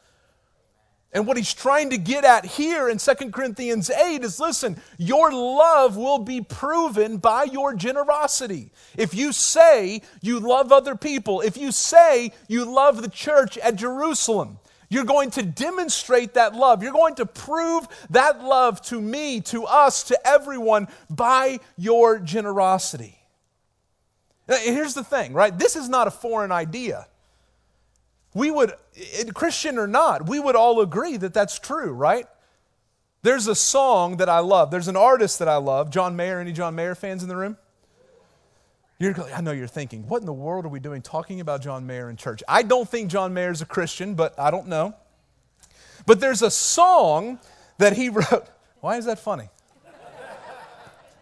And 1.13 1.27
what 1.27 1.37
he's 1.37 1.53
trying 1.53 1.91
to 1.91 1.99
get 1.99 2.25
at 2.25 2.45
here 2.45 2.89
in 2.89 2.99
2 2.99 3.15
Corinthians 3.33 3.91
8 3.91 4.23
is 4.23 4.39
listen, 4.39 4.81
your 4.97 5.33
love 5.33 5.97
will 5.97 6.19
be 6.19 6.41
proven 6.41 7.17
by 7.17 7.45
your 7.45 7.75
generosity. 7.75 8.71
If 8.97 9.13
you 9.13 9.33
say 9.33 10.03
you 10.23 10.39
love 10.39 10.71
other 10.71 10.95
people, 10.95 11.41
if 11.41 11.57
you 11.57 11.73
say 11.73 12.33
you 12.47 12.65
love 12.65 13.03
the 13.03 13.09
church 13.09 13.59
at 13.59 13.75
Jerusalem, 13.75 14.61
you're 14.89 15.05
going 15.05 15.31
to 15.33 15.43
demonstrate 15.43 16.35
that 16.35 16.55
love. 16.55 16.83
You're 16.83 16.93
going 16.93 17.17
to 17.17 17.27
prove 17.27 17.89
that 18.11 18.43
love 18.45 18.81
to 18.83 19.01
me, 19.01 19.41
to 19.43 19.65
us, 19.65 20.05
to 20.05 20.27
everyone 20.27 20.87
by 21.09 21.59
your 21.77 22.19
generosity. 22.21 23.17
Now, 24.49 24.57
here's 24.57 24.95
the 24.95 25.05
thing, 25.05 25.33
right? 25.33 25.57
This 25.57 25.75
is 25.75 25.89
not 25.89 26.07
a 26.07 26.11
foreign 26.11 26.53
idea 26.53 27.07
we 28.35 28.51
would, 28.51 28.73
Christian 29.35 29.79
or 29.79 29.87
not, 29.87 30.29
we 30.29 30.39
would 30.39 30.57
all 30.57 30.81
agree 30.81 31.17
that 31.17 31.35
that's 31.35 31.59
true, 31.59 31.93
right? 31.93 32.27
There's 33.23 33.47
a 33.49 33.55
song 33.55 34.17
that 34.19 34.29
I 34.29 34.39
love. 34.39 34.71
There's 34.71 34.89
an 34.89 34.97
artist 34.97 35.41
that 35.41 35.49
I 35.49 35.57
love, 35.57 35.91
John 35.91 36.17
Mayer. 36.17 36.41
Any 36.41 36.53
John 36.53 36.75
Mayer 36.75 36.95
fans 36.95 37.23
in 37.23 37.29
the 37.29 37.37
room? 37.37 37.57
You're, 38.99 39.15
I 39.35 39.41
know 39.41 39.53
you're 39.53 39.67
thinking, 39.67 40.07
what 40.09 40.21
in 40.21 40.27
the 40.27 40.33
world 40.33 40.67
are 40.67 40.69
we 40.69 40.79
doing 40.79 41.03
talking 41.03 41.41
about 41.41 41.63
John 41.63 41.87
Mayer 41.87 42.11
in 42.11 42.17
church? 42.17 42.43
I 42.47 42.63
don't 42.63 42.89
think 42.89 43.11
John 43.11 43.33
Mayer 43.33 43.51
is 43.51 43.63
a 43.63 43.67
Christian, 43.67 44.15
but 44.15 44.39
I 44.39 44.51
don't 44.51 44.69
know. 44.69 44.95
But 46.07 46.21
there's 46.21 46.43
a 46.43 46.51
song 46.51 47.39
that 47.79 47.95
he 47.95 48.09
wrote. 48.11 48.47
Why 48.81 48.97
is 48.97 49.07
that 49.07 49.19
funny? 49.19 49.49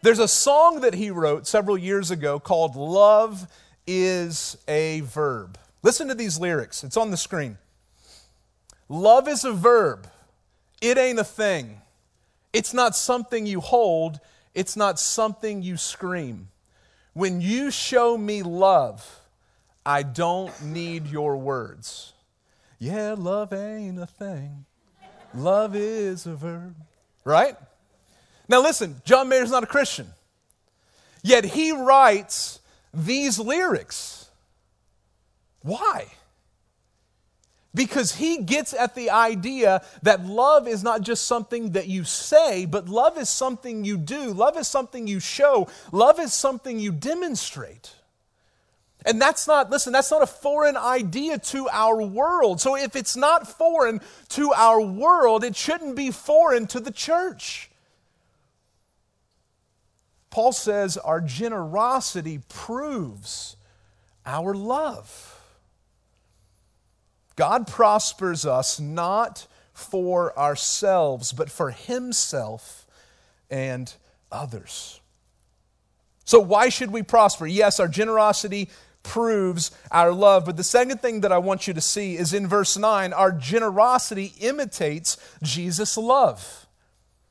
There's 0.02 0.20
a 0.20 0.28
song 0.28 0.80
that 0.82 0.94
he 0.94 1.10
wrote 1.10 1.46
several 1.46 1.76
years 1.76 2.12
ago 2.12 2.38
called 2.38 2.76
Love 2.76 3.48
is 3.86 4.56
a 4.68 5.00
Verb. 5.00 5.58
Listen 5.82 6.08
to 6.08 6.14
these 6.14 6.38
lyrics, 6.38 6.82
it's 6.84 6.96
on 6.96 7.10
the 7.10 7.16
screen. 7.16 7.58
Love 8.88 9.28
is 9.28 9.44
a 9.44 9.52
verb, 9.52 10.08
it 10.80 10.98
ain't 10.98 11.18
a 11.18 11.24
thing. 11.24 11.80
It's 12.52 12.72
not 12.72 12.96
something 12.96 13.46
you 13.46 13.60
hold, 13.60 14.20
it's 14.54 14.76
not 14.76 14.98
something 14.98 15.62
you 15.62 15.76
scream. 15.76 16.48
When 17.12 17.40
you 17.40 17.70
show 17.70 18.16
me 18.16 18.42
love, 18.42 19.20
I 19.84 20.02
don't 20.02 20.62
need 20.62 21.06
your 21.06 21.36
words. 21.36 22.12
Yeah, 22.78 23.14
love 23.18 23.52
ain't 23.52 23.98
a 23.98 24.06
thing. 24.06 24.64
Love 25.34 25.74
is 25.74 26.26
a 26.26 26.34
verb. 26.34 26.74
Right? 27.24 27.56
Now 28.48 28.62
listen, 28.62 29.02
John 29.04 29.28
Mayer's 29.28 29.50
not 29.50 29.62
a 29.62 29.66
Christian. 29.66 30.08
Yet 31.22 31.44
he 31.44 31.72
writes 31.72 32.60
these 32.94 33.38
lyrics. 33.38 34.27
Why? 35.62 36.06
Because 37.74 38.14
he 38.14 38.38
gets 38.42 38.72
at 38.72 38.94
the 38.94 39.10
idea 39.10 39.84
that 40.02 40.24
love 40.24 40.66
is 40.66 40.82
not 40.82 41.02
just 41.02 41.26
something 41.26 41.72
that 41.72 41.86
you 41.86 42.02
say, 42.04 42.64
but 42.64 42.88
love 42.88 43.18
is 43.18 43.28
something 43.28 43.84
you 43.84 43.98
do. 43.98 44.32
Love 44.32 44.56
is 44.56 44.66
something 44.66 45.06
you 45.06 45.20
show. 45.20 45.68
Love 45.92 46.18
is 46.18 46.32
something 46.32 46.78
you 46.78 46.92
demonstrate. 46.92 47.94
And 49.06 49.20
that's 49.20 49.46
not, 49.46 49.70
listen, 49.70 49.92
that's 49.92 50.10
not 50.10 50.22
a 50.22 50.26
foreign 50.26 50.76
idea 50.76 51.38
to 51.38 51.68
our 51.70 52.02
world. 52.02 52.60
So 52.60 52.76
if 52.76 52.96
it's 52.96 53.16
not 53.16 53.46
foreign 53.46 54.00
to 54.30 54.52
our 54.52 54.80
world, 54.80 55.44
it 55.44 55.54
shouldn't 55.54 55.94
be 55.94 56.10
foreign 56.10 56.66
to 56.68 56.80
the 56.80 56.90
church. 56.90 57.70
Paul 60.30 60.52
says 60.52 60.96
our 60.96 61.20
generosity 61.20 62.40
proves 62.48 63.56
our 64.26 64.54
love. 64.54 65.37
God 67.38 67.68
prospers 67.68 68.44
us 68.44 68.80
not 68.80 69.46
for 69.72 70.36
ourselves, 70.36 71.32
but 71.32 71.48
for 71.48 71.70
Himself 71.70 72.84
and 73.48 73.94
others. 74.32 75.00
So, 76.24 76.40
why 76.40 76.68
should 76.68 76.90
we 76.90 77.04
prosper? 77.04 77.46
Yes, 77.46 77.78
our 77.78 77.86
generosity 77.86 78.68
proves 79.04 79.70
our 79.92 80.12
love. 80.12 80.46
But 80.46 80.56
the 80.56 80.64
second 80.64 81.00
thing 81.00 81.20
that 81.20 81.30
I 81.30 81.38
want 81.38 81.68
you 81.68 81.74
to 81.74 81.80
see 81.80 82.16
is 82.16 82.34
in 82.34 82.48
verse 82.48 82.76
9 82.76 83.12
our 83.12 83.30
generosity 83.30 84.32
imitates 84.40 85.16
Jesus' 85.40 85.96
love. 85.96 86.66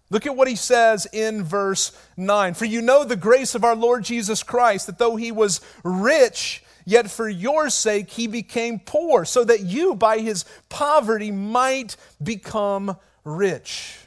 Look 0.09 0.25
at 0.25 0.37
what 0.37 0.47
he 0.47 0.55
says 0.55 1.05
in 1.11 1.43
verse 1.43 1.91
9. 2.15 2.53
For 2.53 2.63
you 2.63 2.81
know 2.81 3.03
the 3.03 3.17
grace 3.17 3.55
of 3.55 3.65
our 3.65 3.75
Lord 3.75 4.05
Jesus 4.05 4.41
Christ, 4.41 4.85
that 4.87 4.99
though 4.99 5.17
he 5.17 5.33
was 5.33 5.59
rich, 5.83 6.63
Yet 6.89 7.11
for 7.11 7.27
your 7.27 7.69
sake 7.69 8.11
he 8.11 8.27
became 8.27 8.79
poor, 8.79 9.25
so 9.25 9.43
that 9.43 9.59
you 9.59 9.93
by 9.93 10.19
his 10.19 10.45
poverty 10.69 11.31
might 11.31 11.97
become 12.23 12.95
rich. 13.25 13.97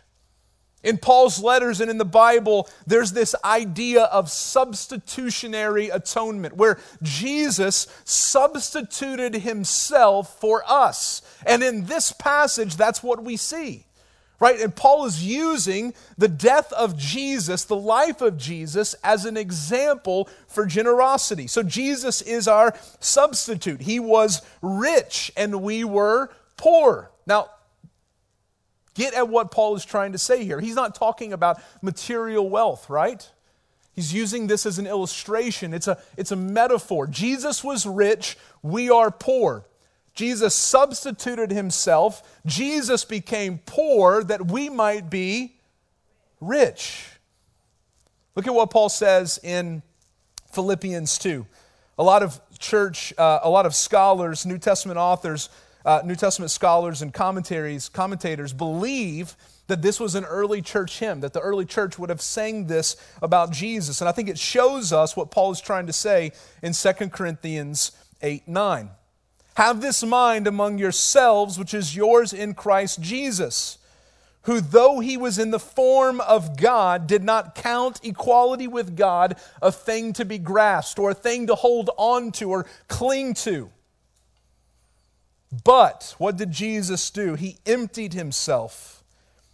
In 0.82 0.96
Paul's 0.96 1.42
letters 1.42 1.82
and 1.82 1.90
in 1.90 1.99
the 1.99 2.06
Bible, 2.06 2.70
there's 2.87 3.12
this 3.12 3.34
idea 3.44 4.04
of 4.04 4.30
substitutionary 4.30 5.90
atonement 5.90 6.56
where 6.56 6.78
Jesus 7.02 7.87
substituted 8.04 9.34
himself 9.34 10.40
for 10.40 10.64
us. 10.66 11.20
And 11.44 11.62
in 11.62 11.84
this 11.84 12.12
passage, 12.12 12.76
that's 12.76 13.02
what 13.02 13.22
we 13.22 13.37
see. 13.37 13.84
Right? 14.40 14.59
And 14.59 14.75
Paul 14.75 15.04
is 15.04 15.23
using 15.23 15.94
the 16.16 16.26
death 16.26 16.73
of 16.73 16.97
Jesus, 16.99 17.64
the 17.64 17.76
life 17.76 18.23
of 18.23 18.38
Jesus, 18.38 18.94
as 19.04 19.26
an 19.26 19.37
example 19.37 20.28
for 20.49 20.64
generosity. 20.64 21.47
So 21.47 21.62
Jesus 21.62 22.23
is 22.23 22.49
our 22.49 22.75
substitute. 22.99 23.82
He 23.82 24.00
was 24.00 24.40
rich 24.62 25.30
and 25.37 25.62
we 25.62 25.85
were 25.85 26.30
poor. 26.56 27.11
Now, 27.26 27.50
get 28.94 29.12
at 29.12 29.28
what 29.28 29.50
Paul 29.50 29.76
is 29.76 29.85
trying 29.85 30.12
to 30.12 30.18
say 30.18 30.44
here. 30.44 30.59
He's 30.59 30.75
not 30.75 30.94
talking 30.94 31.35
about 31.35 31.62
material 31.82 32.49
wealth, 32.49 32.88
right? 32.88 33.30
He's 33.92 34.14
using 34.14 34.47
this 34.47 34.64
as 34.64 34.78
an 34.78 34.87
illustration. 34.87 35.75
It's 35.75 35.87
a, 35.87 35.99
it's 36.16 36.32
a 36.32 36.37
metaphor. 36.37 37.06
Jesus 37.06 37.62
was 37.62 37.85
rich, 37.85 38.38
we 38.62 38.88
are 38.88 39.11
poor. 39.11 39.66
Jesus 40.20 40.54
substituted 40.54 41.50
himself. 41.50 42.42
Jesus 42.44 43.06
became 43.06 43.58
poor 43.64 44.22
that 44.22 44.50
we 44.50 44.68
might 44.68 45.08
be 45.08 45.54
rich. 46.42 47.06
Look 48.36 48.46
at 48.46 48.52
what 48.52 48.68
Paul 48.68 48.90
says 48.90 49.40
in 49.42 49.82
Philippians 50.52 51.16
2. 51.16 51.46
A 51.96 52.02
lot 52.02 52.22
of 52.22 52.38
church, 52.58 53.14
uh, 53.16 53.40
a 53.42 53.48
lot 53.48 53.64
of 53.64 53.74
scholars, 53.74 54.44
New 54.44 54.58
Testament 54.58 54.98
authors, 54.98 55.48
uh, 55.86 56.02
New 56.04 56.16
Testament 56.16 56.50
scholars 56.50 57.00
and 57.00 57.14
commentaries, 57.14 57.88
commentators 57.88 58.52
believe 58.52 59.34
that 59.68 59.80
this 59.80 59.98
was 59.98 60.14
an 60.14 60.26
early 60.26 60.60
church 60.60 60.98
hymn, 60.98 61.20
that 61.20 61.32
the 61.32 61.40
early 61.40 61.64
church 61.64 61.98
would 61.98 62.10
have 62.10 62.20
sang 62.20 62.66
this 62.66 62.94
about 63.22 63.52
Jesus. 63.52 64.02
And 64.02 64.08
I 64.10 64.12
think 64.12 64.28
it 64.28 64.38
shows 64.38 64.92
us 64.92 65.16
what 65.16 65.30
Paul 65.30 65.50
is 65.52 65.62
trying 65.62 65.86
to 65.86 65.94
say 65.94 66.32
in 66.62 66.74
2 66.74 66.92
Corinthians 67.08 67.92
8 68.20 68.46
9. 68.46 68.90
Have 69.60 69.82
this 69.82 70.02
mind 70.02 70.46
among 70.46 70.78
yourselves, 70.78 71.58
which 71.58 71.74
is 71.74 71.94
yours 71.94 72.32
in 72.32 72.54
Christ 72.54 73.02
Jesus, 73.02 73.76
who, 74.44 74.58
though 74.58 75.00
he 75.00 75.18
was 75.18 75.38
in 75.38 75.50
the 75.50 75.58
form 75.58 76.18
of 76.22 76.56
God, 76.56 77.06
did 77.06 77.22
not 77.22 77.54
count 77.54 78.00
equality 78.02 78.66
with 78.66 78.96
God 78.96 79.36
a 79.60 79.70
thing 79.70 80.14
to 80.14 80.24
be 80.24 80.38
grasped 80.38 80.98
or 80.98 81.10
a 81.10 81.14
thing 81.14 81.46
to 81.46 81.54
hold 81.54 81.90
on 81.98 82.32
to 82.32 82.48
or 82.48 82.64
cling 82.88 83.34
to. 83.34 83.70
But 85.62 86.14
what 86.16 86.38
did 86.38 86.52
Jesus 86.52 87.10
do? 87.10 87.34
He 87.34 87.58
emptied 87.66 88.14
himself 88.14 89.04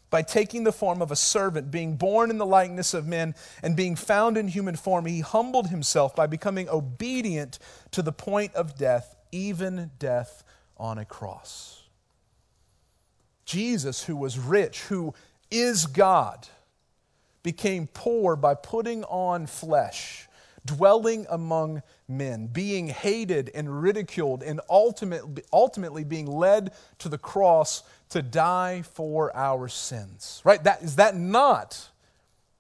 by 0.09 0.23
taking 0.23 0.63
the 0.63 0.71
form 0.71 1.03
of 1.03 1.11
a 1.11 1.17
servant, 1.17 1.73
being 1.73 1.97
born 1.97 2.31
in 2.31 2.39
the 2.39 2.47
likeness 2.47 2.95
of 2.95 3.09
men, 3.09 3.35
and 3.61 3.75
being 3.75 3.97
found 3.97 4.39
in 4.39 4.47
human 4.47 4.77
form. 4.77 5.07
He 5.07 5.19
humbled 5.19 5.71
himself 5.71 6.15
by 6.15 6.29
becoming 6.29 6.69
obedient 6.69 7.59
to 7.91 8.03
the 8.03 8.13
point 8.13 8.55
of 8.55 8.79
death 8.79 9.16
even 9.33 9.91
death 9.99 10.45
on 10.77 10.99
a 10.99 11.05
cross. 11.05 11.83
Jesus, 13.45 14.05
who 14.05 14.17
was 14.17 14.39
rich, 14.39 14.81
who 14.83 15.15
is 15.51 15.87
God, 15.87 16.49
became 17.43 17.87
poor 17.87 18.35
by 18.35 18.55
putting 18.55 19.05
on 19.05 19.47
flesh, 19.47 20.29
dwelling 20.65 21.27
among 21.31 21.83
men, 22.09 22.49
being 22.49 22.89
hated 22.89 23.51
and 23.55 23.81
ridiculed, 23.81 24.43
and 24.43 24.61
ultimately, 24.69 25.45
ultimately 25.53 26.03
being 26.03 26.27
led 26.27 26.73
to 26.99 27.09
the 27.09 27.19
cross 27.19 27.85
to 28.09 28.21
die 28.21 28.83
for 28.83 29.35
our 29.37 29.69
sins. 29.69 30.41
Right? 30.45 30.63
That, 30.65 30.83
is 30.83 30.97
that 30.97 31.15
not 31.15 31.89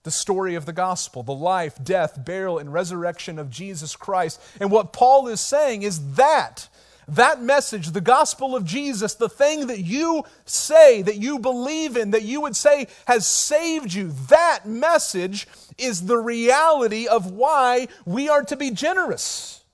the 0.07 0.11
story 0.13 0.55
of 0.55 0.67
the 0.67 0.73
gospel, 0.73 1.25
the 1.25 1.35
life, 1.35 1.83
death, 1.83 2.25
burial, 2.25 2.59
and 2.61 2.73
resurrection 2.73 3.41
of 3.41 3.51
Jesus 3.51 3.97
Christ. 3.97 4.41
And 4.61 4.71
what 4.71 4.93
Paul 4.93 5.27
is 5.27 5.41
saying 5.41 5.83
is 5.83 6.15
that 6.15 6.69
that 7.09 7.43
message, 7.43 7.91
the 7.91 8.01
gospel 8.01 8.55
of 8.55 8.65
Jesus, 8.65 9.15
the 9.15 9.29
thing 9.29 9.67
that 9.67 9.81
you 9.81 10.23
say, 10.45 11.03
that 11.03 11.17
you 11.17 11.41
believe 11.41 11.97
in, 11.97 12.13
that 12.13 12.23
you 12.23 12.41
would 12.41 12.55
say 12.55 12.87
has 13.09 13.27
saved 13.27 13.93
you, 13.93 14.13
that 14.29 14.61
message 14.65 15.49
is 15.77 16.07
the 16.07 16.19
reality 16.19 17.09
of 17.09 17.33
why 17.33 17.89
we 18.05 18.29
are 18.29 18.45
to 18.45 18.57
be 18.57 18.71
generous. 18.71 19.65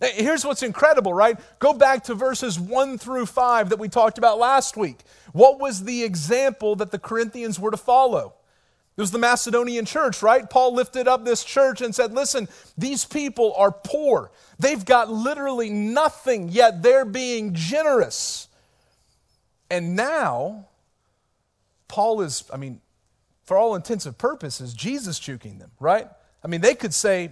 Here's 0.00 0.44
what's 0.44 0.62
incredible, 0.62 1.12
right? 1.12 1.38
Go 1.58 1.72
back 1.72 2.04
to 2.04 2.14
verses 2.14 2.58
1 2.58 2.98
through 2.98 3.26
5 3.26 3.70
that 3.70 3.80
we 3.80 3.88
talked 3.88 4.16
about 4.16 4.38
last 4.38 4.76
week. 4.76 5.00
What 5.32 5.58
was 5.58 5.82
the 5.82 6.04
example 6.04 6.76
that 6.76 6.92
the 6.92 7.00
Corinthians 7.00 7.58
were 7.58 7.72
to 7.72 7.76
follow? 7.76 8.34
It 8.96 9.00
was 9.00 9.10
the 9.10 9.18
Macedonian 9.18 9.86
church, 9.86 10.22
right? 10.22 10.48
Paul 10.48 10.74
lifted 10.74 11.08
up 11.08 11.24
this 11.24 11.42
church 11.42 11.80
and 11.80 11.94
said, 11.94 12.12
Listen, 12.12 12.48
these 12.76 13.04
people 13.04 13.54
are 13.56 13.72
poor. 13.72 14.30
They've 14.58 14.84
got 14.84 15.10
literally 15.10 15.70
nothing, 15.70 16.48
yet 16.50 16.82
they're 16.82 17.04
being 17.04 17.54
generous. 17.54 18.48
And 19.70 19.96
now, 19.96 20.66
Paul 21.88 22.20
is, 22.20 22.44
I 22.52 22.56
mean, 22.56 22.80
for 23.44 23.56
all 23.56 23.74
intents 23.74 24.06
and 24.06 24.16
purposes, 24.18 24.74
Jesus 24.74 25.18
juking 25.18 25.58
them, 25.58 25.70
right? 25.80 26.08
I 26.44 26.48
mean, 26.48 26.60
they 26.60 26.74
could 26.74 26.92
say, 26.92 27.30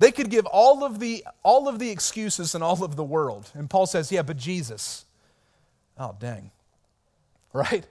they 0.00 0.12
could 0.12 0.30
give 0.30 0.46
all 0.46 0.82
of 0.82 0.98
the 0.98 1.24
all 1.42 1.68
of 1.68 1.78
the 1.78 1.90
excuses 1.90 2.54
in 2.54 2.62
all 2.62 2.82
of 2.82 2.96
the 2.96 3.04
world. 3.04 3.50
And 3.54 3.68
Paul 3.68 3.86
says, 3.86 4.10
Yeah, 4.10 4.22
but 4.22 4.38
Jesus. 4.38 5.04
Oh, 5.98 6.16
dang. 6.18 6.50
Right? 7.52 7.86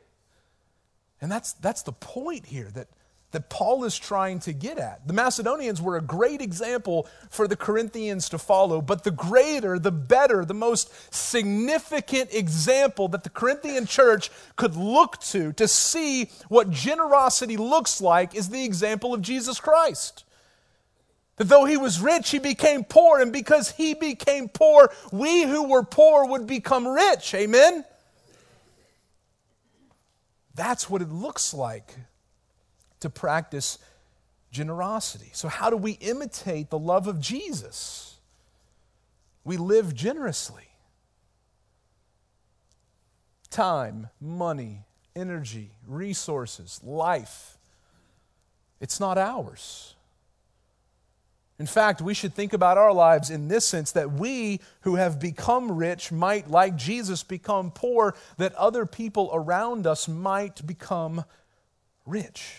And 1.21 1.32
that's, 1.32 1.53
that's 1.53 1.82
the 1.82 1.91
point 1.91 2.45
here 2.45 2.69
that, 2.73 2.88
that 3.32 3.49
Paul 3.49 3.84
is 3.84 3.97
trying 3.97 4.39
to 4.41 4.53
get 4.53 4.79
at. 4.79 5.08
The 5.08 5.13
Macedonians 5.13 5.82
were 5.82 5.97
a 5.97 6.01
great 6.01 6.41
example 6.41 7.08
for 7.29 7.47
the 7.47 7.55
Corinthians 7.55 8.29
to 8.29 8.38
follow, 8.38 8.82
but 8.82 9.03
the 9.03 9.12
greater, 9.12 9.77
the 9.77 9.91
better, 9.91 10.45
the 10.45 10.53
most 10.53 11.13
significant 11.13 12.34
example 12.34 13.08
that 13.10 13.23
the 13.23 13.29
Corinthian 13.29 13.86
church 13.86 14.32
could 14.55 14.75
look 14.75 15.19
to 15.21 15.53
to 15.53 15.67
see 15.67 16.32
what 16.47 16.71
generosity 16.71 17.58
looks 17.58 18.01
like 18.01 18.34
is 18.34 18.49
the 18.49 18.63
example 18.63 19.13
of 19.13 19.21
Jesus 19.21 19.60
Christ. 19.60 20.23
That 21.36 21.45
though 21.45 21.65
he 21.65 21.77
was 21.77 22.01
rich, 22.01 22.32
he 22.32 22.39
became 22.39 22.84
poor, 22.84 23.21
and 23.21 23.32
because 23.32 23.71
he 23.71 23.93
became 23.93 24.49
poor, 24.49 24.91
we 25.12 25.43
who 25.43 25.69
were 25.69 25.84
poor 25.84 26.25
would 26.25 26.47
become 26.47 26.88
rich. 26.88 27.34
Amen? 27.34 27.86
That's 30.60 30.89
what 30.89 31.02
it 31.02 31.10
looks 31.10 31.54
like 31.54 31.95
to 33.00 33.10
practice 33.10 33.78
generosity. 34.52 35.30
So, 35.32 35.48
how 35.48 35.69
do 35.69 35.78
we 35.78 35.93
imitate 35.93 36.69
the 36.69 36.78
love 36.78 37.08
of 37.08 37.22
Jesus? 37.22 38.17
We 39.45 39.56
live 39.56 39.95
generously. 39.95 40.65
Time, 43.50 44.10
money, 44.19 44.84
energy, 45.15 45.72
resources, 45.88 46.82
life. 46.84 47.58
It's 48.82 49.00
not 49.00 49.17
ours. 49.17 49.95
In 51.60 51.65
fact, 51.65 52.02
we 52.02 52.13
should 52.13 52.34
think 52.34 52.54
about 52.54 52.78
our 52.78 52.93
lives 52.93 53.30
in 53.30 53.50
this 53.50 53.65
sense 53.65 53.91
that 53.91 54.13
we 54.13 54.62
who 54.82 54.95
have 54.95 55.19
become 55.19 55.74
rich 55.74 56.10
might, 56.10 56.50
like 56.50 56.78
Jesus, 56.78 57.22
become 57.22 57.69
poor, 57.72 58.15
that 58.38 58.56
other 58.56 58.86
people 58.86 59.30
around 59.34 59.86
us 59.86 60.08
might 60.08 60.65
become 60.65 61.26
rich. 62.06 62.56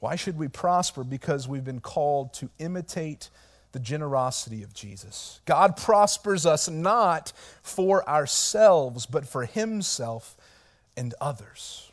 Why 0.00 0.16
should 0.16 0.36
we 0.36 0.48
prosper? 0.48 1.04
Because 1.04 1.46
we've 1.46 1.64
been 1.64 1.80
called 1.80 2.34
to 2.34 2.50
imitate 2.58 3.30
the 3.70 3.78
generosity 3.78 4.64
of 4.64 4.74
Jesus. 4.74 5.40
God 5.46 5.76
prospers 5.76 6.46
us 6.46 6.68
not 6.68 7.32
for 7.62 8.06
ourselves, 8.08 9.06
but 9.06 9.26
for 9.26 9.46
Himself 9.46 10.36
and 10.96 11.14
others. 11.20 11.90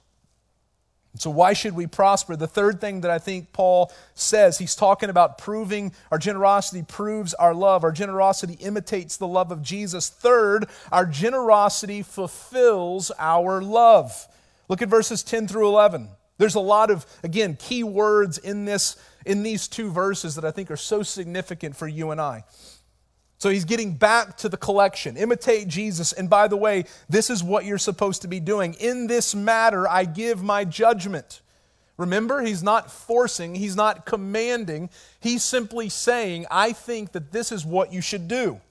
So, 1.17 1.29
why 1.29 1.53
should 1.53 1.75
we 1.75 1.87
prosper? 1.87 2.37
The 2.37 2.47
third 2.47 2.79
thing 2.79 3.01
that 3.01 3.11
I 3.11 3.19
think 3.19 3.51
Paul 3.51 3.91
says, 4.15 4.57
he's 4.57 4.75
talking 4.75 5.09
about 5.09 5.37
proving 5.37 5.91
our 6.09 6.17
generosity 6.17 6.83
proves 6.83 7.33
our 7.33 7.53
love. 7.53 7.83
Our 7.83 7.91
generosity 7.91 8.53
imitates 8.53 9.17
the 9.17 9.27
love 9.27 9.51
of 9.51 9.61
Jesus. 9.61 10.07
Third, 10.07 10.67
our 10.91 11.05
generosity 11.05 12.01
fulfills 12.01 13.11
our 13.19 13.61
love. 13.61 14.27
Look 14.69 14.81
at 14.81 14.87
verses 14.87 15.21
10 15.21 15.49
through 15.49 15.67
11. 15.67 16.07
There's 16.37 16.55
a 16.55 16.61
lot 16.61 16.89
of, 16.89 17.05
again, 17.23 17.57
key 17.59 17.83
words 17.83 18.37
in, 18.37 18.63
this, 18.63 18.95
in 19.25 19.43
these 19.43 19.67
two 19.67 19.91
verses 19.91 20.35
that 20.35 20.45
I 20.45 20.51
think 20.51 20.71
are 20.71 20.77
so 20.77 21.03
significant 21.03 21.75
for 21.75 21.87
you 21.87 22.11
and 22.11 22.21
I. 22.21 22.45
So 23.41 23.49
he's 23.49 23.65
getting 23.65 23.95
back 23.95 24.37
to 24.37 24.49
the 24.49 24.55
collection. 24.55 25.17
Imitate 25.17 25.67
Jesus. 25.67 26.13
And 26.13 26.29
by 26.29 26.47
the 26.47 26.55
way, 26.55 26.85
this 27.09 27.31
is 27.31 27.43
what 27.43 27.65
you're 27.65 27.79
supposed 27.79 28.21
to 28.21 28.27
be 28.27 28.39
doing. 28.39 28.75
In 28.75 29.07
this 29.07 29.33
matter, 29.33 29.89
I 29.89 30.05
give 30.05 30.43
my 30.43 30.63
judgment. 30.63 31.41
Remember, 31.97 32.43
he's 32.43 32.61
not 32.61 32.91
forcing, 32.91 33.55
he's 33.55 33.75
not 33.75 34.05
commanding. 34.05 34.91
He's 35.19 35.43
simply 35.43 35.89
saying, 35.89 36.45
I 36.51 36.71
think 36.71 37.13
that 37.13 37.31
this 37.31 37.51
is 37.51 37.65
what 37.65 37.91
you 37.91 37.99
should 37.99 38.27
do. 38.27 38.61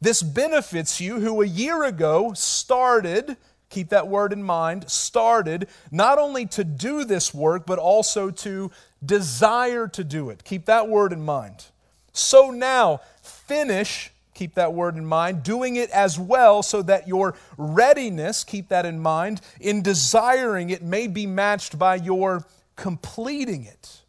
This 0.00 0.24
benefits 0.24 1.00
you 1.00 1.20
who 1.20 1.40
a 1.40 1.46
year 1.46 1.84
ago 1.84 2.32
started, 2.34 3.36
keep 3.70 3.90
that 3.90 4.08
word 4.08 4.32
in 4.32 4.42
mind, 4.42 4.90
started 4.90 5.68
not 5.92 6.18
only 6.18 6.46
to 6.46 6.64
do 6.64 7.04
this 7.04 7.32
work, 7.32 7.64
but 7.64 7.78
also 7.78 8.32
to 8.32 8.72
desire 9.06 9.86
to 9.86 10.02
do 10.02 10.30
it. 10.30 10.42
Keep 10.42 10.64
that 10.64 10.88
word 10.88 11.12
in 11.12 11.24
mind. 11.24 11.66
So 12.12 12.50
now, 12.50 13.00
finish 13.22 14.12
keep 14.34 14.54
that 14.54 14.72
word 14.72 14.96
in 14.96 15.04
mind, 15.04 15.42
doing 15.42 15.76
it 15.76 15.90
as 15.90 16.18
well 16.18 16.62
so 16.62 16.82
that 16.82 17.06
your 17.06 17.34
readiness, 17.56 18.44
keep 18.44 18.68
that 18.68 18.86
in 18.86 19.00
mind, 19.00 19.40
in 19.60 19.82
desiring 19.82 20.70
it 20.70 20.82
may 20.82 21.06
be 21.06 21.26
matched 21.26 21.78
by 21.78 21.96
your 21.96 22.44
completing 22.76 23.64
it 23.64 24.00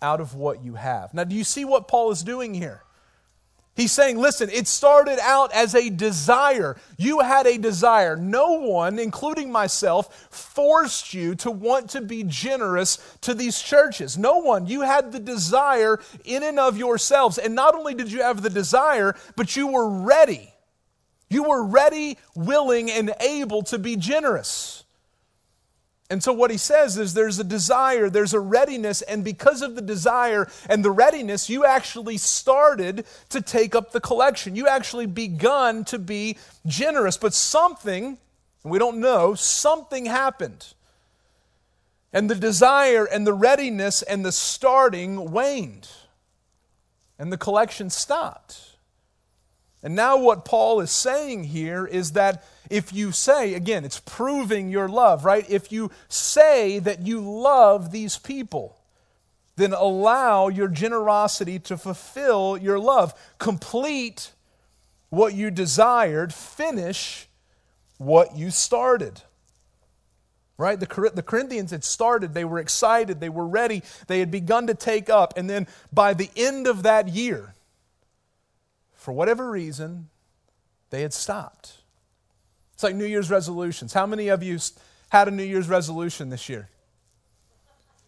out 0.00 0.20
of 0.20 0.34
what 0.34 0.62
you 0.62 0.74
have. 0.74 1.12
Now, 1.12 1.24
do 1.24 1.34
you 1.34 1.44
see 1.44 1.64
what 1.64 1.88
Paul 1.88 2.10
is 2.10 2.22
doing 2.22 2.54
here? 2.54 2.82
He's 3.78 3.92
saying, 3.92 4.18
listen, 4.18 4.50
it 4.50 4.66
started 4.66 5.20
out 5.22 5.52
as 5.54 5.76
a 5.76 5.88
desire. 5.88 6.76
You 6.96 7.20
had 7.20 7.46
a 7.46 7.58
desire. 7.58 8.16
No 8.16 8.54
one, 8.54 8.98
including 8.98 9.52
myself, 9.52 10.26
forced 10.30 11.14
you 11.14 11.36
to 11.36 11.52
want 11.52 11.90
to 11.90 12.00
be 12.00 12.24
generous 12.24 12.98
to 13.20 13.34
these 13.34 13.62
churches. 13.62 14.18
No 14.18 14.38
one. 14.38 14.66
You 14.66 14.80
had 14.80 15.12
the 15.12 15.20
desire 15.20 16.00
in 16.24 16.42
and 16.42 16.58
of 16.58 16.76
yourselves. 16.76 17.38
And 17.38 17.54
not 17.54 17.76
only 17.76 17.94
did 17.94 18.10
you 18.10 18.20
have 18.20 18.42
the 18.42 18.50
desire, 18.50 19.14
but 19.36 19.54
you 19.54 19.68
were 19.68 19.88
ready. 19.88 20.52
You 21.30 21.44
were 21.44 21.62
ready, 21.62 22.18
willing, 22.34 22.90
and 22.90 23.14
able 23.20 23.62
to 23.62 23.78
be 23.78 23.94
generous. 23.94 24.77
And 26.10 26.22
so, 26.22 26.32
what 26.32 26.50
he 26.50 26.56
says 26.56 26.96
is 26.96 27.12
there's 27.12 27.38
a 27.38 27.44
desire, 27.44 28.08
there's 28.08 28.32
a 28.32 28.40
readiness, 28.40 29.02
and 29.02 29.22
because 29.22 29.60
of 29.60 29.74
the 29.74 29.82
desire 29.82 30.48
and 30.68 30.82
the 30.82 30.90
readiness, 30.90 31.50
you 31.50 31.66
actually 31.66 32.16
started 32.16 33.04
to 33.28 33.42
take 33.42 33.74
up 33.74 33.92
the 33.92 34.00
collection. 34.00 34.56
You 34.56 34.66
actually 34.66 35.04
begun 35.04 35.84
to 35.86 35.98
be 35.98 36.38
generous. 36.64 37.18
But 37.18 37.34
something, 37.34 38.16
we 38.64 38.78
don't 38.78 39.00
know, 39.00 39.34
something 39.34 40.06
happened. 40.06 40.72
And 42.10 42.30
the 42.30 42.34
desire 42.34 43.04
and 43.04 43.26
the 43.26 43.34
readiness 43.34 44.00
and 44.00 44.24
the 44.24 44.32
starting 44.32 45.30
waned. 45.30 45.90
And 47.18 47.30
the 47.30 47.36
collection 47.36 47.90
stopped. 47.90 48.68
And 49.82 49.94
now, 49.94 50.16
what 50.16 50.44
Paul 50.44 50.80
is 50.80 50.90
saying 50.90 51.44
here 51.44 51.86
is 51.86 52.12
that 52.12 52.44
if 52.70 52.92
you 52.92 53.12
say, 53.12 53.54
again, 53.54 53.84
it's 53.84 54.00
proving 54.00 54.70
your 54.70 54.88
love, 54.88 55.24
right? 55.24 55.48
If 55.48 55.72
you 55.72 55.90
say 56.08 56.78
that 56.80 57.06
you 57.06 57.20
love 57.20 57.90
these 57.90 58.18
people, 58.18 58.78
then 59.56 59.72
allow 59.72 60.48
your 60.48 60.68
generosity 60.68 61.58
to 61.58 61.76
fulfill 61.76 62.56
your 62.56 62.78
love. 62.78 63.12
Complete 63.38 64.32
what 65.10 65.34
you 65.34 65.50
desired, 65.50 66.32
finish 66.32 67.28
what 67.96 68.36
you 68.36 68.50
started. 68.50 69.22
Right? 70.56 70.78
The, 70.78 71.10
the 71.14 71.22
Corinthians 71.22 71.70
had 71.70 71.84
started, 71.84 72.34
they 72.34 72.44
were 72.44 72.58
excited, 72.58 73.20
they 73.20 73.28
were 73.28 73.46
ready, 73.46 73.82
they 74.08 74.18
had 74.18 74.30
begun 74.30 74.66
to 74.66 74.74
take 74.74 75.08
up, 75.08 75.34
and 75.36 75.48
then 75.48 75.68
by 75.92 76.14
the 76.14 76.30
end 76.36 76.66
of 76.66 76.82
that 76.82 77.08
year, 77.08 77.54
for 78.94 79.12
whatever 79.12 79.50
reason, 79.50 80.08
they 80.90 81.02
had 81.02 81.12
stopped. 81.12 81.77
It's 82.78 82.84
like 82.84 82.94
New 82.94 83.06
Year's 83.06 83.28
resolutions. 83.28 83.92
How 83.92 84.06
many 84.06 84.28
of 84.28 84.40
you 84.40 84.56
had 85.08 85.26
a 85.26 85.32
New 85.32 85.42
Year's 85.42 85.68
resolution 85.68 86.28
this 86.28 86.48
year? 86.48 86.68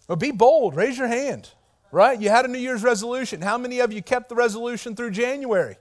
Well, 0.06 0.14
be 0.14 0.30
bold, 0.30 0.76
raise 0.76 0.96
your 0.96 1.09
hand, 1.09 1.50
right? 1.90 2.20
You 2.20 2.28
had 2.28 2.44
a 2.44 2.48
New 2.48 2.61
Year's 2.61 2.85
resolution. 2.85 3.42
How 3.42 3.59
many 3.59 3.80
of 3.80 3.92
you 3.92 4.00
kept 4.00 4.28
the 4.28 4.37
resolution 4.37 4.94
through 4.94 5.11
January? 5.11 5.76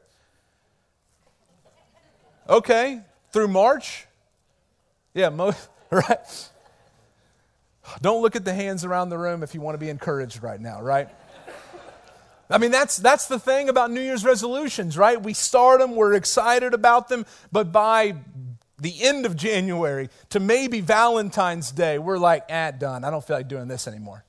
Okay, 2.49 3.01
through 3.31 3.49
March? 3.49 4.07
Yeah, 5.13 5.29
most, 5.29 5.69
right? 5.91 6.49
Don't 8.01 8.23
look 8.23 8.35
at 8.35 8.43
the 8.43 8.55
hands 8.55 8.83
around 8.83 9.09
the 9.09 9.19
room 9.19 9.43
if 9.43 9.53
you 9.53 9.61
want 9.61 9.75
to 9.75 9.79
be 9.79 9.89
encouraged 9.91 10.41
right 10.41 10.59
now, 10.59 10.81
right? 10.81 11.09
I 12.49 12.57
mean, 12.57 12.71
that's, 12.71 12.97
that's 12.97 13.27
the 13.27 13.37
thing 13.37 13.69
about 13.69 13.91
New 13.91 14.01
Year's 14.01 14.25
resolutions, 14.25 14.97
right? 14.97 15.21
We 15.21 15.33
start 15.33 15.79
them, 15.79 15.95
we're 15.95 16.15
excited 16.15 16.73
about 16.73 17.07
them, 17.07 17.27
but 17.51 17.71
by 17.71 18.15
the 18.81 19.03
end 19.03 19.25
of 19.25 19.35
January 19.35 20.09
to 20.29 20.39
maybe 20.39 20.81
Valentine's 20.81 21.71
Day, 21.71 21.99
we're 21.99 22.17
like, 22.17 22.45
ah, 22.49 22.71
done. 22.71 23.03
I 23.03 23.09
don't 23.09 23.23
feel 23.23 23.37
like 23.37 23.47
doing 23.47 23.67
this 23.67 23.87
anymore. 23.87 24.23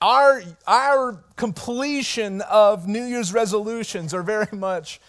Our, 0.00 0.42
our 0.66 1.24
completion 1.36 2.42
of 2.42 2.86
New 2.86 3.04
Year's 3.04 3.32
resolutions 3.32 4.12
are 4.12 4.22
very 4.22 4.48
much 4.52 5.00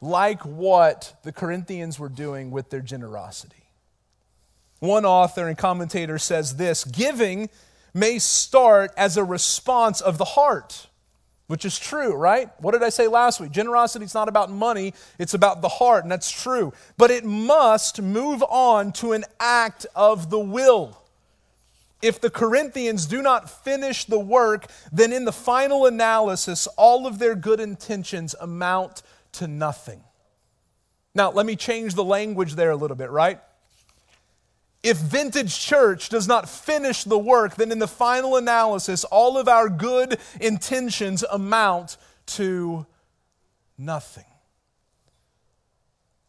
like 0.00 0.42
what 0.44 1.14
the 1.22 1.32
Corinthians 1.32 1.98
were 1.98 2.08
doing 2.08 2.50
with 2.50 2.70
their 2.70 2.80
generosity. 2.80 3.54
One 4.80 5.04
author 5.04 5.48
and 5.48 5.58
commentator 5.58 6.18
says 6.18 6.56
this 6.56 6.84
giving 6.84 7.50
may 7.94 8.18
start 8.18 8.92
as 8.96 9.16
a 9.16 9.24
response 9.24 10.00
of 10.00 10.18
the 10.18 10.24
heart 10.24 10.87
which 11.48 11.64
is 11.64 11.78
true, 11.78 12.14
right? 12.14 12.50
What 12.60 12.72
did 12.72 12.82
I 12.82 12.90
say 12.90 13.08
last 13.08 13.40
week? 13.40 13.50
Generosity 13.50 14.04
is 14.04 14.14
not 14.14 14.28
about 14.28 14.50
money, 14.50 14.94
it's 15.18 15.34
about 15.34 15.60
the 15.62 15.68
heart, 15.68 16.04
and 16.04 16.12
that's 16.12 16.30
true. 16.30 16.72
But 16.96 17.10
it 17.10 17.24
must 17.24 18.00
move 18.00 18.42
on 18.48 18.92
to 18.92 19.12
an 19.12 19.24
act 19.40 19.86
of 19.96 20.30
the 20.30 20.38
will. 20.38 21.02
If 22.00 22.20
the 22.20 22.30
Corinthians 22.30 23.06
do 23.06 23.22
not 23.22 23.50
finish 23.64 24.04
the 24.04 24.20
work, 24.20 24.66
then 24.92 25.12
in 25.12 25.24
the 25.24 25.32
final 25.32 25.86
analysis, 25.86 26.68
all 26.76 27.06
of 27.06 27.18
their 27.18 27.34
good 27.34 27.60
intentions 27.60 28.36
amount 28.40 29.02
to 29.32 29.48
nothing. 29.48 30.04
Now, 31.14 31.32
let 31.32 31.46
me 31.46 31.56
change 31.56 31.94
the 31.94 32.04
language 32.04 32.54
there 32.54 32.70
a 32.70 32.76
little 32.76 32.96
bit, 32.96 33.10
right? 33.10 33.40
If 34.82 34.98
Vintage 34.98 35.58
Church 35.58 36.08
does 36.08 36.28
not 36.28 36.48
finish 36.48 37.04
the 37.04 37.18
work, 37.18 37.56
then 37.56 37.72
in 37.72 37.78
the 37.78 37.88
final 37.88 38.36
analysis, 38.36 39.04
all 39.04 39.36
of 39.36 39.48
our 39.48 39.68
good 39.68 40.18
intentions 40.40 41.24
amount 41.24 41.96
to 42.26 42.86
nothing. 43.76 44.24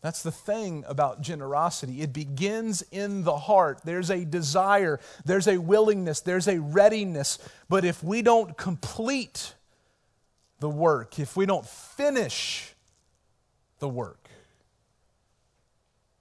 That's 0.01 0.23
the 0.23 0.31
thing 0.31 0.85
about 0.88 1.21
generosity. 1.21 2.01
It 2.01 2.13
begins 2.13 2.83
in 2.91 3.23
the 3.23 3.35
heart. 3.35 3.81
There's 3.83 4.09
a 4.09 4.23
desire, 4.23 4.99
there's 5.25 5.47
a 5.47 5.57
willingness, 5.57 6.21
there's 6.21 6.47
a 6.47 6.59
readiness. 6.59 7.38
But 7.67 7.83
if 7.83 8.01
we 8.03 8.21
don't 8.21 8.57
complete 8.57 9.55
the 10.59 10.69
work, 10.69 11.19
if 11.19 11.35
we 11.35 11.45
don't 11.45 11.67
finish 11.67 12.73
the 13.79 13.89
work, 13.89 14.18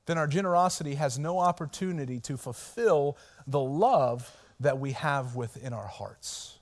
then 0.08 0.18
our 0.18 0.26
generosity 0.26 0.94
has 0.94 1.18
no 1.18 1.38
opportunity 1.38 2.18
to 2.20 2.38
fulfill 2.38 3.16
the 3.46 3.60
love 3.60 4.34
that 4.58 4.78
we 4.78 4.92
have 4.92 5.36
within 5.36 5.72
our 5.74 5.86
hearts. 5.86 6.58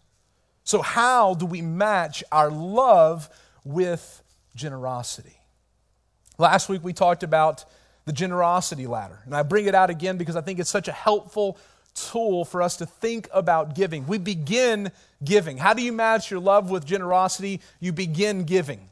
So, 0.64 0.82
how 0.82 1.34
do 1.34 1.46
we 1.46 1.62
match 1.62 2.24
our 2.32 2.50
love 2.50 3.30
with 3.64 4.22
generosity? 4.56 5.38
Last 6.38 6.68
week 6.68 6.82
we 6.82 6.92
talked 6.92 7.22
about 7.22 7.64
the 8.04 8.12
generosity 8.12 8.88
ladder, 8.88 9.20
and 9.24 9.34
I 9.34 9.44
bring 9.44 9.66
it 9.66 9.76
out 9.76 9.90
again 9.90 10.16
because 10.16 10.34
I 10.34 10.40
think 10.40 10.58
it's 10.58 10.68
such 10.68 10.88
a 10.88 10.92
helpful 10.92 11.56
tool 11.94 12.44
for 12.44 12.62
us 12.62 12.76
to 12.78 12.86
think 12.86 13.28
about 13.32 13.76
giving. 13.76 14.08
We 14.08 14.18
begin 14.18 14.90
giving. 15.22 15.56
How 15.56 15.72
do 15.72 15.82
you 15.82 15.92
match 15.92 16.32
your 16.32 16.40
love 16.40 16.68
with 16.68 16.84
generosity? 16.84 17.60
You 17.78 17.92
begin 17.92 18.42
giving. 18.42 18.88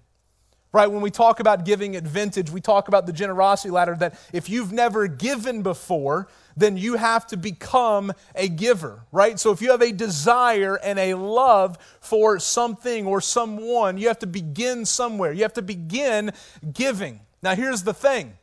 Right? 0.74 0.90
When 0.90 1.02
we 1.02 1.10
talk 1.12 1.38
about 1.38 1.64
giving 1.64 1.94
at 1.94 2.02
vintage, 2.02 2.50
we 2.50 2.60
talk 2.60 2.88
about 2.88 3.06
the 3.06 3.12
generosity 3.12 3.70
ladder 3.70 3.94
that 4.00 4.18
if 4.32 4.50
you've 4.50 4.72
never 4.72 5.06
given 5.06 5.62
before, 5.62 6.26
then 6.56 6.76
you 6.76 6.96
have 6.96 7.28
to 7.28 7.36
become 7.36 8.12
a 8.34 8.48
giver, 8.48 9.04
right? 9.12 9.38
So 9.38 9.52
if 9.52 9.62
you 9.62 9.70
have 9.70 9.82
a 9.82 9.92
desire 9.92 10.74
and 10.82 10.98
a 10.98 11.14
love 11.14 11.78
for 12.00 12.40
something 12.40 13.06
or 13.06 13.20
someone, 13.20 13.98
you 13.98 14.08
have 14.08 14.18
to 14.18 14.26
begin 14.26 14.84
somewhere. 14.84 15.32
You 15.32 15.42
have 15.42 15.52
to 15.52 15.62
begin 15.62 16.32
giving. 16.72 17.20
Now, 17.40 17.54
here's 17.54 17.84
the 17.84 17.94
thing 17.94 18.36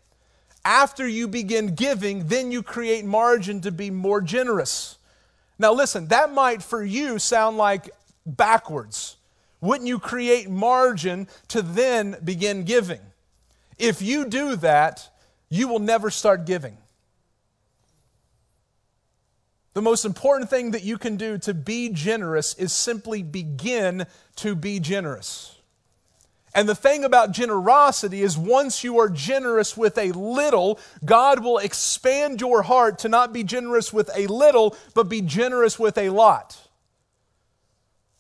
after 0.63 1.05
you 1.05 1.27
begin 1.27 1.75
giving, 1.75 2.27
then 2.27 2.49
you 2.49 2.63
create 2.63 3.03
margin 3.03 3.59
to 3.59 3.73
be 3.73 3.89
more 3.89 4.21
generous. 4.21 4.97
Now, 5.59 5.73
listen, 5.73 6.07
that 6.07 6.33
might 6.33 6.63
for 6.63 6.81
you 6.81 7.19
sound 7.19 7.57
like 7.57 7.89
backwards. 8.25 9.17
Wouldn't 9.61 9.87
you 9.87 9.99
create 9.99 10.49
margin 10.49 11.27
to 11.49 11.61
then 11.61 12.17
begin 12.23 12.63
giving? 12.63 12.99
If 13.77 14.01
you 14.01 14.25
do 14.25 14.55
that, 14.57 15.09
you 15.49 15.67
will 15.67 15.79
never 15.79 16.09
start 16.09 16.45
giving. 16.45 16.77
The 19.73 19.81
most 19.81 20.03
important 20.03 20.49
thing 20.49 20.71
that 20.71 20.83
you 20.83 20.97
can 20.97 21.15
do 21.15 21.37
to 21.39 21.53
be 21.53 21.89
generous 21.89 22.53
is 22.55 22.73
simply 22.73 23.23
begin 23.23 24.05
to 24.37 24.55
be 24.55 24.79
generous. 24.79 25.55
And 26.53 26.67
the 26.67 26.75
thing 26.75 27.05
about 27.05 27.31
generosity 27.31 28.21
is 28.21 28.37
once 28.37 28.83
you 28.83 28.99
are 28.99 29.07
generous 29.07 29.77
with 29.77 29.97
a 29.97 30.11
little, 30.11 30.79
God 31.05 31.41
will 31.41 31.57
expand 31.59 32.41
your 32.41 32.63
heart 32.63 32.99
to 32.99 33.09
not 33.09 33.31
be 33.31 33.43
generous 33.43 33.93
with 33.93 34.09
a 34.13 34.27
little, 34.27 34.75
but 34.93 35.07
be 35.07 35.21
generous 35.21 35.79
with 35.79 35.97
a 35.97 36.09
lot. 36.09 36.60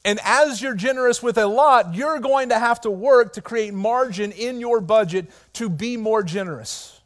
And 0.03 0.19
as 0.23 0.61
you're 0.61 0.75
generous 0.75 1.21
with 1.21 1.37
a 1.37 1.45
lot, 1.45 1.93
you're 1.93 2.19
going 2.19 2.49
to 2.49 2.57
have 2.57 2.81
to 2.81 2.91
work 2.91 3.33
to 3.33 3.41
create 3.41 3.73
margin 3.73 4.31
in 4.31 4.59
your 4.59 4.81
budget 4.81 5.29
to 5.53 5.69
be 5.69 5.95
more 5.95 6.23
generous. 6.23 6.99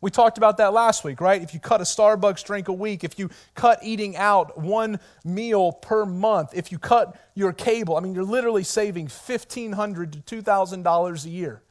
We 0.00 0.10
talked 0.10 0.38
about 0.38 0.58
that 0.58 0.72
last 0.72 1.02
week, 1.02 1.20
right? 1.20 1.42
If 1.42 1.54
you 1.54 1.60
cut 1.60 1.80
a 1.80 1.84
Starbucks 1.84 2.44
drink 2.44 2.68
a 2.68 2.72
week, 2.72 3.02
if 3.02 3.18
you 3.18 3.30
cut 3.54 3.80
eating 3.82 4.16
out 4.16 4.58
one 4.58 5.00
meal 5.24 5.72
per 5.72 6.04
month, 6.04 6.50
if 6.54 6.70
you 6.70 6.78
cut 6.78 7.16
your 7.34 7.52
cable, 7.52 7.96
I 7.96 8.00
mean, 8.00 8.14
you're 8.14 8.24
literally 8.24 8.62
saving 8.62 9.08
$1,500 9.08 10.24
to 10.24 10.42
$2,000 10.42 11.24
a 11.24 11.28
year. 11.28 11.62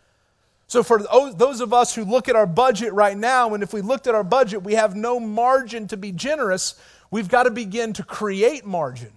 So, 0.70 0.84
for 0.84 1.02
those 1.02 1.62
of 1.62 1.74
us 1.74 1.96
who 1.96 2.04
look 2.04 2.28
at 2.28 2.36
our 2.36 2.46
budget 2.46 2.92
right 2.92 3.16
now, 3.16 3.54
and 3.54 3.64
if 3.64 3.72
we 3.72 3.80
looked 3.80 4.06
at 4.06 4.16
our 4.16 4.26
budget, 4.26 4.64
we 4.64 4.74
have 4.74 4.98
no 4.98 5.18
margin 5.18 5.88
to 5.88 5.96
be 5.96 6.12
generous, 6.12 6.76
we've 7.10 7.30
got 7.30 7.44
to 7.44 7.52
begin 7.52 7.94
to 7.94 8.04
create 8.04 8.66
margin 8.66 9.14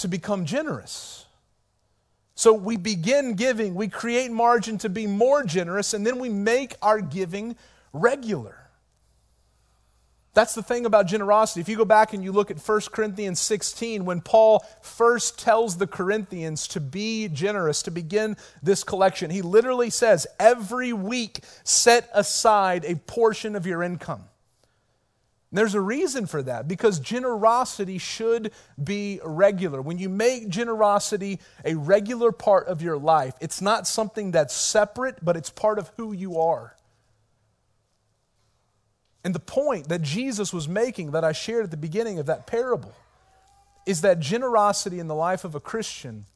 to 0.00 0.08
become 0.08 0.44
generous. 0.44 1.26
So, 2.34 2.52
we 2.54 2.76
begin 2.76 3.34
giving, 3.34 3.74
we 3.74 3.88
create 3.88 4.30
margin 4.30 4.78
to 4.78 4.88
be 4.88 5.06
more 5.06 5.44
generous, 5.44 5.92
and 5.92 6.06
then 6.06 6.18
we 6.18 6.28
make 6.28 6.74
our 6.80 7.00
giving 7.00 7.56
regular. 7.92 8.56
That's 10.32 10.54
the 10.54 10.62
thing 10.62 10.86
about 10.86 11.06
generosity. 11.06 11.60
If 11.60 11.68
you 11.68 11.76
go 11.76 11.84
back 11.84 12.14
and 12.14 12.22
you 12.22 12.30
look 12.30 12.50
at 12.50 12.58
1 12.58 12.80
Corinthians 12.92 13.40
16, 13.40 14.04
when 14.04 14.20
Paul 14.20 14.64
first 14.80 15.40
tells 15.40 15.76
the 15.76 15.88
Corinthians 15.88 16.68
to 16.68 16.80
be 16.80 17.28
generous, 17.28 17.82
to 17.82 17.90
begin 17.90 18.36
this 18.62 18.84
collection, 18.84 19.30
he 19.30 19.42
literally 19.42 19.90
says, 19.90 20.26
Every 20.38 20.92
week 20.92 21.40
set 21.64 22.08
aside 22.14 22.84
a 22.84 22.94
portion 22.94 23.56
of 23.56 23.66
your 23.66 23.82
income. 23.82 24.29
And 25.50 25.58
there's 25.58 25.74
a 25.74 25.80
reason 25.80 26.26
for 26.26 26.42
that 26.44 26.68
because 26.68 27.00
generosity 27.00 27.98
should 27.98 28.52
be 28.82 29.20
regular. 29.24 29.82
When 29.82 29.98
you 29.98 30.08
make 30.08 30.48
generosity 30.48 31.40
a 31.64 31.74
regular 31.74 32.30
part 32.30 32.68
of 32.68 32.82
your 32.82 32.96
life, 32.96 33.34
it's 33.40 33.60
not 33.60 33.86
something 33.86 34.30
that's 34.30 34.54
separate, 34.54 35.24
but 35.24 35.36
it's 35.36 35.50
part 35.50 35.78
of 35.78 35.90
who 35.96 36.12
you 36.12 36.38
are. 36.38 36.76
And 39.24 39.34
the 39.34 39.40
point 39.40 39.88
that 39.88 40.02
Jesus 40.02 40.52
was 40.52 40.68
making, 40.68 41.10
that 41.10 41.24
I 41.24 41.32
shared 41.32 41.64
at 41.64 41.70
the 41.70 41.76
beginning 41.76 42.18
of 42.20 42.26
that 42.26 42.46
parable, 42.46 42.94
is 43.86 44.02
that 44.02 44.20
generosity 44.20 45.00
in 45.00 45.08
the 45.08 45.14
life 45.14 45.44
of 45.44 45.54
a 45.54 45.60
Christian 45.60 46.26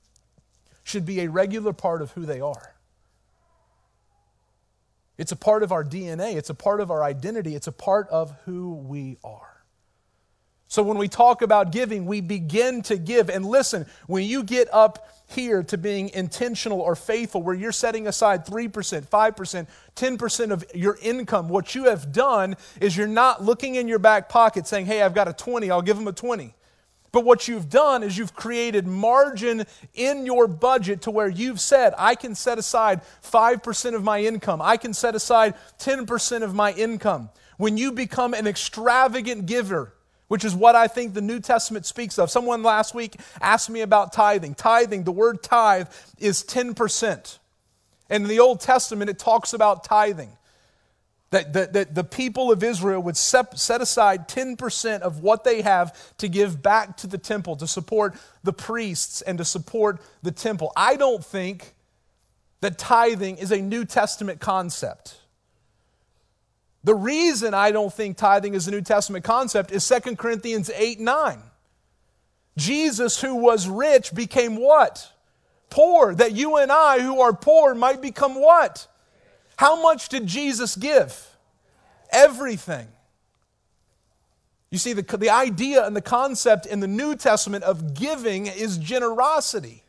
should 0.82 1.06
be 1.06 1.20
a 1.20 1.30
regular 1.30 1.72
part 1.72 2.02
of 2.02 2.10
who 2.12 2.26
they 2.26 2.40
are. 2.40 2.73
It's 5.16 5.32
a 5.32 5.36
part 5.36 5.62
of 5.62 5.72
our 5.72 5.84
DNA, 5.84 6.34
it's 6.36 6.50
a 6.50 6.54
part 6.54 6.80
of 6.80 6.90
our 6.90 7.02
identity, 7.02 7.54
it's 7.54 7.68
a 7.68 7.72
part 7.72 8.08
of 8.08 8.34
who 8.44 8.74
we 8.74 9.16
are. 9.22 9.54
So 10.66 10.82
when 10.82 10.98
we 10.98 11.06
talk 11.06 11.42
about 11.42 11.70
giving, 11.70 12.04
we 12.04 12.20
begin 12.20 12.82
to 12.82 12.96
give. 12.96 13.28
And 13.28 13.46
listen, 13.46 13.86
when 14.08 14.24
you 14.24 14.42
get 14.42 14.68
up 14.72 15.08
here 15.28 15.62
to 15.62 15.78
being 15.78 16.08
intentional 16.08 16.80
or 16.80 16.96
faithful, 16.96 17.42
where 17.44 17.54
you're 17.54 17.70
setting 17.70 18.08
aside 18.08 18.44
3%, 18.44 18.70
5%, 19.06 19.66
10% 19.94 20.50
of 20.50 20.64
your 20.74 20.98
income, 21.00 21.48
what 21.48 21.76
you 21.76 21.84
have 21.84 22.10
done 22.12 22.56
is 22.80 22.96
you're 22.96 23.06
not 23.06 23.40
looking 23.40 23.76
in 23.76 23.86
your 23.86 24.00
back 24.00 24.28
pocket 24.28 24.66
saying, 24.66 24.86
hey, 24.86 25.02
I've 25.02 25.14
got 25.14 25.28
a 25.28 25.32
20, 25.32 25.70
I'll 25.70 25.80
give 25.80 25.96
them 25.96 26.08
a 26.08 26.12
20. 26.12 26.52
But 27.14 27.24
what 27.24 27.46
you've 27.46 27.70
done 27.70 28.02
is 28.02 28.18
you've 28.18 28.34
created 28.34 28.88
margin 28.88 29.66
in 29.94 30.26
your 30.26 30.48
budget 30.48 31.02
to 31.02 31.12
where 31.12 31.28
you've 31.28 31.60
said, 31.60 31.94
I 31.96 32.16
can 32.16 32.34
set 32.34 32.58
aside 32.58 33.02
5% 33.22 33.94
of 33.94 34.02
my 34.02 34.22
income. 34.22 34.60
I 34.60 34.76
can 34.76 34.92
set 34.92 35.14
aside 35.14 35.54
10% 35.78 36.42
of 36.42 36.56
my 36.56 36.72
income. 36.72 37.30
When 37.56 37.78
you 37.78 37.92
become 37.92 38.34
an 38.34 38.48
extravagant 38.48 39.46
giver, 39.46 39.94
which 40.26 40.44
is 40.44 40.56
what 40.56 40.74
I 40.74 40.88
think 40.88 41.14
the 41.14 41.20
New 41.20 41.38
Testament 41.38 41.86
speaks 41.86 42.18
of. 42.18 42.32
Someone 42.32 42.64
last 42.64 42.96
week 42.96 43.14
asked 43.40 43.70
me 43.70 43.82
about 43.82 44.12
tithing. 44.12 44.56
Tithing, 44.56 45.04
the 45.04 45.12
word 45.12 45.40
tithe 45.40 45.86
is 46.18 46.42
10%. 46.42 47.38
And 48.10 48.24
in 48.24 48.28
the 48.28 48.40
Old 48.40 48.60
Testament, 48.60 49.08
it 49.08 49.20
talks 49.20 49.52
about 49.52 49.84
tithing. 49.84 50.36
That, 51.34 51.52
that, 51.54 51.72
that 51.72 51.94
the 51.96 52.04
people 52.04 52.52
of 52.52 52.62
Israel 52.62 53.02
would 53.02 53.16
set, 53.16 53.58
set 53.58 53.80
aside 53.80 54.28
10% 54.28 55.00
of 55.00 55.18
what 55.18 55.42
they 55.42 55.62
have 55.62 56.16
to 56.18 56.28
give 56.28 56.62
back 56.62 56.96
to 56.98 57.08
the 57.08 57.18
temple, 57.18 57.56
to 57.56 57.66
support 57.66 58.14
the 58.44 58.52
priests 58.52 59.20
and 59.20 59.38
to 59.38 59.44
support 59.44 60.00
the 60.22 60.30
temple. 60.30 60.70
I 60.76 60.94
don't 60.94 61.24
think 61.24 61.74
that 62.60 62.78
tithing 62.78 63.38
is 63.38 63.50
a 63.50 63.60
New 63.60 63.84
Testament 63.84 64.38
concept. 64.38 65.16
The 66.84 66.94
reason 66.94 67.52
I 67.52 67.72
don't 67.72 67.92
think 67.92 68.16
tithing 68.16 68.54
is 68.54 68.68
a 68.68 68.70
New 68.70 68.82
Testament 68.82 69.24
concept 69.24 69.72
is 69.72 69.88
2 69.88 70.14
Corinthians 70.14 70.70
8 70.70 71.00
9. 71.00 71.42
Jesus, 72.56 73.20
who 73.20 73.34
was 73.34 73.66
rich, 73.66 74.14
became 74.14 74.54
what? 74.54 75.10
Poor. 75.68 76.14
That 76.14 76.30
you 76.30 76.58
and 76.58 76.70
I, 76.70 77.00
who 77.00 77.20
are 77.22 77.32
poor, 77.32 77.74
might 77.74 78.00
become 78.00 78.40
what? 78.40 78.86
How 79.56 79.80
much 79.80 80.08
did 80.08 80.26
Jesus 80.26 80.76
give? 80.76 81.36
Everything. 82.10 82.88
You 84.70 84.78
see, 84.78 84.92
the, 84.92 85.16
the 85.16 85.30
idea 85.30 85.86
and 85.86 85.94
the 85.94 86.02
concept 86.02 86.66
in 86.66 86.80
the 86.80 86.88
New 86.88 87.14
Testament 87.14 87.62
of 87.64 87.94
giving 87.94 88.46
is 88.46 88.76
generosity. 88.78 89.84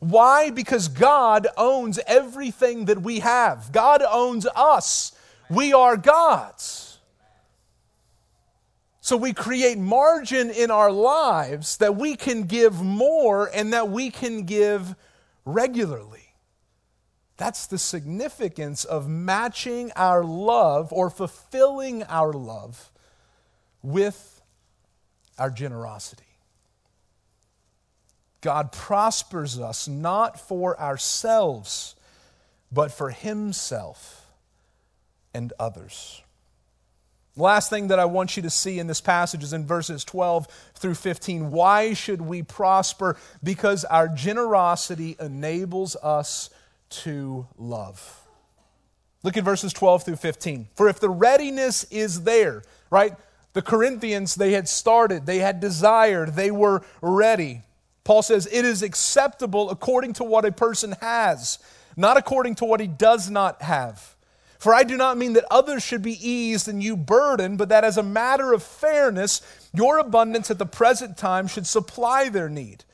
Why? 0.00 0.50
Because 0.50 0.88
God 0.88 1.46
owns 1.56 2.00
everything 2.06 2.86
that 2.86 3.02
we 3.02 3.20
have, 3.20 3.70
God 3.72 4.02
owns 4.02 4.46
us. 4.54 5.12
We 5.48 5.72
are 5.72 5.96
God's. 5.96 6.98
So 9.00 9.16
we 9.16 9.32
create 9.32 9.78
margin 9.78 10.50
in 10.50 10.72
our 10.72 10.90
lives 10.90 11.76
that 11.76 11.94
we 11.94 12.16
can 12.16 12.42
give 12.42 12.82
more 12.82 13.48
and 13.54 13.72
that 13.72 13.88
we 13.88 14.10
can 14.10 14.42
give 14.42 14.96
regularly. 15.44 16.25
That's 17.36 17.66
the 17.66 17.78
significance 17.78 18.84
of 18.84 19.08
matching 19.08 19.92
our 19.94 20.24
love 20.24 20.92
or 20.92 21.10
fulfilling 21.10 22.02
our 22.04 22.32
love 22.32 22.90
with 23.82 24.40
our 25.38 25.50
generosity. 25.50 26.22
God 28.40 28.72
prospers 28.72 29.58
us 29.58 29.88
not 29.88 30.40
for 30.40 30.78
ourselves, 30.80 31.94
but 32.72 32.92
for 32.92 33.10
Himself 33.10 34.26
and 35.34 35.52
others. 35.58 36.22
Last 37.36 37.68
thing 37.68 37.88
that 37.88 37.98
I 37.98 38.06
want 38.06 38.36
you 38.36 38.42
to 38.44 38.50
see 38.50 38.78
in 38.78 38.86
this 38.86 39.02
passage 39.02 39.42
is 39.42 39.52
in 39.52 39.66
verses 39.66 40.04
12 40.04 40.46
through 40.74 40.94
15. 40.94 41.50
Why 41.50 41.92
should 41.92 42.22
we 42.22 42.42
prosper? 42.42 43.18
Because 43.42 43.84
our 43.84 44.08
generosity 44.08 45.16
enables 45.20 45.96
us 45.96 46.48
to 46.90 47.46
love. 47.58 48.20
Look 49.22 49.36
at 49.36 49.44
verses 49.44 49.72
12 49.72 50.04
through 50.04 50.16
15. 50.16 50.68
For 50.74 50.88
if 50.88 51.00
the 51.00 51.10
readiness 51.10 51.84
is 51.84 52.22
there, 52.22 52.62
right? 52.90 53.14
The 53.54 53.62
Corinthians, 53.62 54.34
they 54.34 54.52
had 54.52 54.68
started, 54.68 55.26
they 55.26 55.38
had 55.38 55.60
desired, 55.60 56.34
they 56.34 56.50
were 56.50 56.82
ready. 57.00 57.62
Paul 58.04 58.22
says, 58.22 58.46
It 58.46 58.64
is 58.64 58.82
acceptable 58.82 59.70
according 59.70 60.12
to 60.14 60.24
what 60.24 60.44
a 60.44 60.52
person 60.52 60.92
has, 61.00 61.58
not 61.96 62.16
according 62.16 62.54
to 62.56 62.64
what 62.64 62.80
he 62.80 62.86
does 62.86 63.30
not 63.30 63.62
have. 63.62 64.14
For 64.58 64.74
I 64.74 64.84
do 64.84 64.96
not 64.96 65.18
mean 65.18 65.34
that 65.34 65.44
others 65.50 65.82
should 65.82 66.02
be 66.02 66.28
eased 66.28 66.68
and 66.68 66.82
you 66.82 66.96
burdened, 66.96 67.58
but 67.58 67.68
that 67.68 67.84
as 67.84 67.98
a 67.98 68.02
matter 68.02 68.52
of 68.52 68.62
fairness, 68.62 69.42
your 69.74 69.98
abundance 69.98 70.50
at 70.50 70.58
the 70.58 70.66
present 70.66 71.16
time 71.16 71.46
should 71.46 71.66
supply 71.66 72.28
their 72.28 72.48
need, 72.48 72.84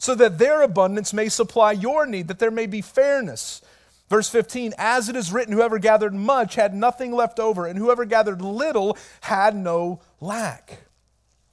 so 0.00 0.14
that 0.14 0.38
their 0.38 0.62
abundance 0.62 1.12
may 1.12 1.28
supply 1.28 1.72
your 1.72 2.06
need, 2.06 2.26
that 2.28 2.38
there 2.38 2.50
may 2.50 2.66
be 2.66 2.80
fairness. 2.80 3.60
Verse 4.08 4.30
15, 4.30 4.72
as 4.78 5.10
it 5.10 5.14
is 5.14 5.30
written, 5.30 5.52
whoever 5.52 5.78
gathered 5.78 6.14
much 6.14 6.54
had 6.54 6.74
nothing 6.74 7.12
left 7.12 7.38
over, 7.38 7.66
and 7.66 7.78
whoever 7.78 8.06
gathered 8.06 8.40
little 8.40 8.96
had 9.20 9.54
no 9.54 10.00
lack. 10.18 10.78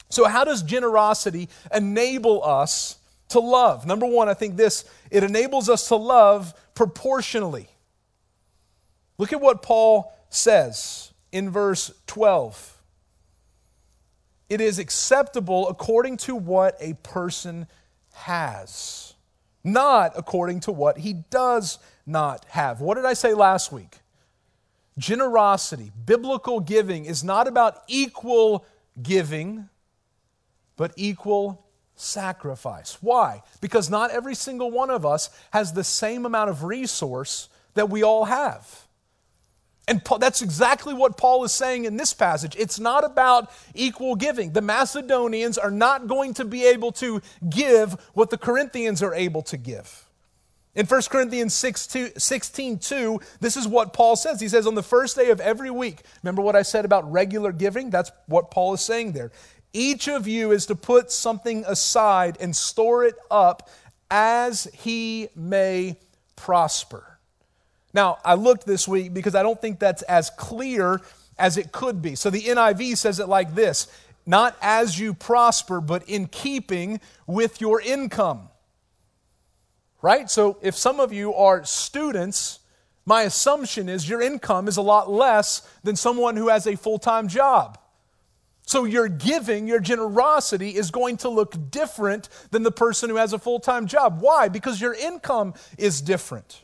So, 0.09 0.25
how 0.25 0.45
does 0.45 0.63
generosity 0.63 1.49
enable 1.73 2.41
us 2.41 2.97
to 3.29 3.41
love? 3.41 3.85
Number 3.85 4.05
one, 4.05 4.29
I 4.29 4.33
think 4.33 4.55
this 4.55 4.85
it 5.11 5.25
enables 5.25 5.67
us 5.67 5.89
to 5.89 5.97
love 5.97 6.53
proportionally. 6.73 7.67
Look 9.17 9.33
at 9.33 9.41
what 9.41 9.61
Paul 9.61 10.17
says 10.29 11.11
in 11.33 11.49
verse 11.49 11.91
12. 12.07 12.81
It 14.49 14.61
is 14.61 14.79
acceptable 14.79 15.67
according 15.67 16.17
to 16.17 16.35
what 16.35 16.77
a 16.79 16.93
person 16.93 17.67
has, 18.17 19.13
not 19.63 20.13
according 20.15 20.61
to 20.61 20.71
what 20.71 20.99
he 20.99 21.13
does 21.13 21.79
not 22.05 22.45
have. 22.49 22.81
What 22.81 22.95
did 22.95 23.05
I 23.05 23.13
say 23.13 23.33
last 23.33 23.71
week? 23.71 23.99
Generosity, 24.97 25.91
biblical 26.05 26.59
giving, 26.59 27.05
is 27.05 27.23
not 27.23 27.47
about 27.47 27.81
equal 27.87 28.65
giving, 29.01 29.69
but 30.75 30.91
equal 30.95 31.65
sacrifice. 31.95 32.97
Why? 33.01 33.43
Because 33.61 33.89
not 33.89 34.11
every 34.11 34.35
single 34.35 34.71
one 34.71 34.89
of 34.89 35.05
us 35.05 35.29
has 35.51 35.73
the 35.73 35.83
same 35.83 36.25
amount 36.25 36.49
of 36.49 36.63
resource 36.63 37.49
that 37.73 37.89
we 37.89 38.03
all 38.03 38.25
have. 38.25 38.86
And 39.87 40.03
Paul, 40.03 40.19
that's 40.19 40.41
exactly 40.41 40.93
what 40.93 41.15
Paul 41.15 41.45
is 41.45 41.53
saying 41.53 41.85
in 41.85 41.95
this 41.95 42.13
passage. 42.13 42.55
It's 42.57 42.79
not 42.79 43.05
about 43.05 43.51
equal 43.73 44.15
giving. 44.15 44.51
The 44.51 44.61
Macedonians 44.61 45.57
are 45.57 45.71
not 45.71 46.07
going 46.07 46.33
to 46.35 46.45
be 46.45 46.65
able 46.65 46.91
to 46.93 47.21
give 47.49 47.93
what 48.13 48.29
the 48.29 48.37
Corinthians 48.37 49.01
are 49.01 49.13
able 49.13 49.41
to 49.43 49.55
give. 49.55 50.05
In 50.75 50.85
1 50.85 51.01
Corinthians 51.09 51.55
6, 51.55 51.87
2, 51.87 52.11
16 52.17 52.79
2, 52.79 53.19
this 53.39 53.57
is 53.57 53.67
what 53.67 53.93
Paul 53.93 54.15
says. 54.15 54.39
He 54.39 54.47
says, 54.47 54.67
On 54.67 54.75
the 54.75 54.83
first 54.83 55.15
day 55.15 55.31
of 55.31 55.39
every 55.39 55.71
week, 55.71 56.01
remember 56.21 56.41
what 56.41 56.55
I 56.55 56.61
said 56.61 56.85
about 56.85 57.11
regular 57.11 57.51
giving? 57.51 57.89
That's 57.89 58.11
what 58.27 58.51
Paul 58.51 58.73
is 58.73 58.81
saying 58.81 59.13
there. 59.13 59.31
Each 59.73 60.07
of 60.07 60.27
you 60.27 60.51
is 60.51 60.65
to 60.67 60.75
put 60.75 61.11
something 61.11 61.63
aside 61.65 62.37
and 62.39 62.55
store 62.55 63.05
it 63.05 63.15
up 63.31 63.69
as 64.11 64.67
he 64.73 65.29
may 65.35 65.97
prosper. 66.35 67.16
Now, 67.97 68.19
I 68.23 68.35
looked 68.35 68.67
this 68.67 68.87
week 68.87 69.11
because 69.11 69.33
I 69.33 69.41
don't 69.41 69.59
think 69.59 69.79
that's 69.79 70.03
as 70.03 70.29
clear 70.29 71.01
as 71.39 71.57
it 71.57 71.71
could 71.71 71.99
be. 71.99 72.13
So 72.13 72.29
the 72.29 72.43
NIV 72.43 72.95
says 72.95 73.19
it 73.19 73.27
like 73.27 73.55
this 73.55 73.87
not 74.23 74.55
as 74.61 74.99
you 74.99 75.15
prosper, 75.15 75.81
but 75.81 76.07
in 76.07 76.27
keeping 76.27 76.99
with 77.25 77.59
your 77.59 77.81
income. 77.81 78.49
Right? 80.03 80.29
So 80.29 80.59
if 80.61 80.75
some 80.75 80.99
of 80.99 81.11
you 81.11 81.33
are 81.33 81.65
students, 81.65 82.59
my 83.03 83.23
assumption 83.23 83.89
is 83.89 84.07
your 84.07 84.21
income 84.21 84.67
is 84.67 84.77
a 84.77 84.83
lot 84.83 85.09
less 85.09 85.67
than 85.81 85.95
someone 85.95 86.37
who 86.37 86.49
has 86.49 86.67
a 86.67 86.77
full 86.77 86.99
time 86.99 87.27
job. 87.27 87.79
So 88.61 88.83
your 88.83 89.07
giving, 89.07 89.67
your 89.67 89.79
generosity 89.79 90.75
is 90.75 90.91
going 90.91 91.17
to 91.17 91.29
look 91.29 91.71
different 91.71 92.29
than 92.51 92.61
the 92.61 92.71
person 92.71 93.09
who 93.09 93.15
has 93.15 93.33
a 93.33 93.39
full 93.39 93.59
time 93.59 93.87
job. 93.87 94.21
Why? 94.21 94.49
Because 94.49 94.79
your 94.79 94.93
income 94.93 95.55
is 95.79 95.99
different. 95.99 96.61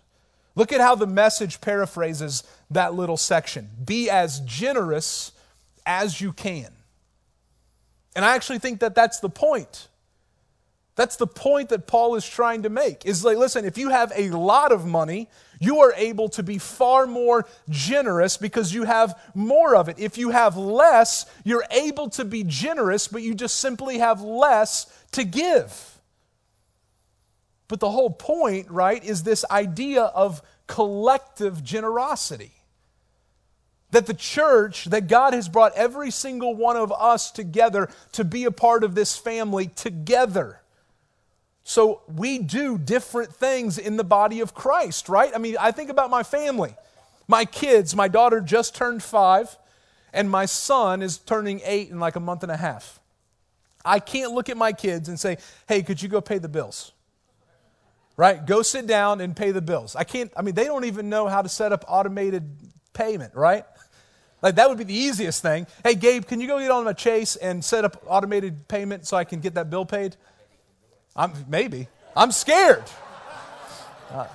Look 0.55 0.71
at 0.71 0.81
how 0.81 0.95
the 0.95 1.07
message 1.07 1.61
paraphrases 1.61 2.43
that 2.69 2.93
little 2.93 3.17
section 3.17 3.69
be 3.83 4.09
as 4.09 4.39
generous 4.41 5.31
as 5.85 6.21
you 6.21 6.31
can. 6.31 6.71
And 8.15 8.23
I 8.23 8.35
actually 8.35 8.59
think 8.59 8.79
that 8.81 8.93
that's 8.93 9.19
the 9.19 9.29
point. 9.29 9.87
That's 10.95 11.15
the 11.15 11.25
point 11.25 11.69
that 11.69 11.87
Paul 11.87 12.13
is 12.15 12.27
trying 12.27 12.63
to 12.63 12.69
make. 12.69 13.05
Is 13.05 13.25
like, 13.25 13.37
listen, 13.37 13.65
if 13.65 13.79
you 13.79 13.89
have 13.89 14.11
a 14.15 14.29
lot 14.29 14.71
of 14.71 14.85
money, 14.85 15.27
you 15.59 15.79
are 15.79 15.93
able 15.95 16.29
to 16.29 16.43
be 16.43 16.59
far 16.59 17.07
more 17.07 17.47
generous 17.67 18.37
because 18.37 18.73
you 18.73 18.83
have 18.83 19.19
more 19.33 19.75
of 19.75 19.89
it. 19.89 19.97
If 19.97 20.19
you 20.19 20.29
have 20.29 20.55
less, 20.55 21.25
you're 21.43 21.65
able 21.71 22.09
to 22.11 22.25
be 22.25 22.43
generous, 22.43 23.07
but 23.07 23.23
you 23.23 23.33
just 23.33 23.59
simply 23.59 23.97
have 23.97 24.21
less 24.21 24.85
to 25.13 25.23
give. 25.23 25.92
But 27.67 27.79
the 27.79 27.89
whole 27.89 28.09
point, 28.09 28.69
right, 28.69 29.03
is 29.03 29.23
this 29.23 29.45
idea 29.49 30.03
of 30.03 30.41
collective 30.67 31.63
generosity. 31.63 32.51
That 33.91 34.05
the 34.05 34.13
church, 34.13 34.85
that 34.85 35.07
God 35.07 35.33
has 35.33 35.47
brought 35.47 35.73
every 35.75 36.11
single 36.11 36.55
one 36.55 36.77
of 36.77 36.91
us 36.91 37.31
together 37.31 37.89
to 38.13 38.23
be 38.23 38.45
a 38.45 38.51
part 38.51 38.83
of 38.83 38.95
this 38.95 39.15
family 39.15 39.67
together. 39.67 40.59
So 41.63 42.01
we 42.13 42.39
do 42.39 42.77
different 42.77 43.33
things 43.33 43.77
in 43.77 43.95
the 43.95 44.03
body 44.03 44.41
of 44.41 44.53
Christ, 44.53 45.07
right? 45.09 45.31
I 45.33 45.37
mean, 45.37 45.55
I 45.59 45.71
think 45.71 45.89
about 45.89 46.09
my 46.09 46.23
family. 46.23 46.75
My 47.27 47.45
kids, 47.45 47.95
my 47.95 48.07
daughter 48.07 48.41
just 48.41 48.75
turned 48.75 49.01
five, 49.01 49.55
and 50.11 50.29
my 50.29 50.45
son 50.45 51.01
is 51.01 51.17
turning 51.17 51.61
eight 51.63 51.89
in 51.89 51.99
like 51.99 52.15
a 52.15 52.19
month 52.19 52.43
and 52.43 52.51
a 52.51 52.57
half. 52.57 52.99
I 53.85 53.99
can't 53.99 54.33
look 54.33 54.49
at 54.49 54.57
my 54.57 54.73
kids 54.73 55.07
and 55.07 55.19
say, 55.19 55.37
hey, 55.67 55.83
could 55.83 56.01
you 56.01 56.09
go 56.09 56.19
pay 56.19 56.37
the 56.37 56.49
bills? 56.49 56.91
Right? 58.15 58.45
Go 58.45 58.61
sit 58.61 58.85
down 58.85 59.21
and 59.21 59.35
pay 59.35 59.51
the 59.51 59.61
bills. 59.61 59.95
I 59.95 60.03
can't, 60.03 60.31
I 60.37 60.43
mean, 60.43 60.53
they 60.53 60.65
don't 60.65 60.85
even 60.85 61.09
know 61.09 61.27
how 61.27 61.41
to 61.41 61.49
set 61.49 61.71
up 61.71 61.83
automated 61.87 62.47
payment, 62.93 63.33
right? 63.33 63.65
Like 64.43 64.55
that 64.55 64.69
would 64.69 64.77
be 64.77 64.83
the 64.83 64.93
easiest 64.93 65.41
thing. 65.41 65.65
Hey, 65.83 65.95
Gabe, 65.95 66.25
can 66.25 66.39
you 66.39 66.47
go 66.47 66.59
get 66.59 66.69
on 66.69 66.83
my 66.83 66.93
Chase 66.93 67.35
and 67.37 67.63
set 67.63 67.85
up 67.85 68.03
automated 68.05 68.67
payment 68.67 69.07
so 69.07 69.17
I 69.17 69.23
can 69.23 69.39
get 69.39 69.55
that 69.55 69.69
bill 69.69 69.85
paid? 69.85 70.15
I'm, 71.15 71.31
maybe. 71.47 71.87
I'm 72.15 72.31
scared. 72.31 72.83
Uh, 74.11 74.27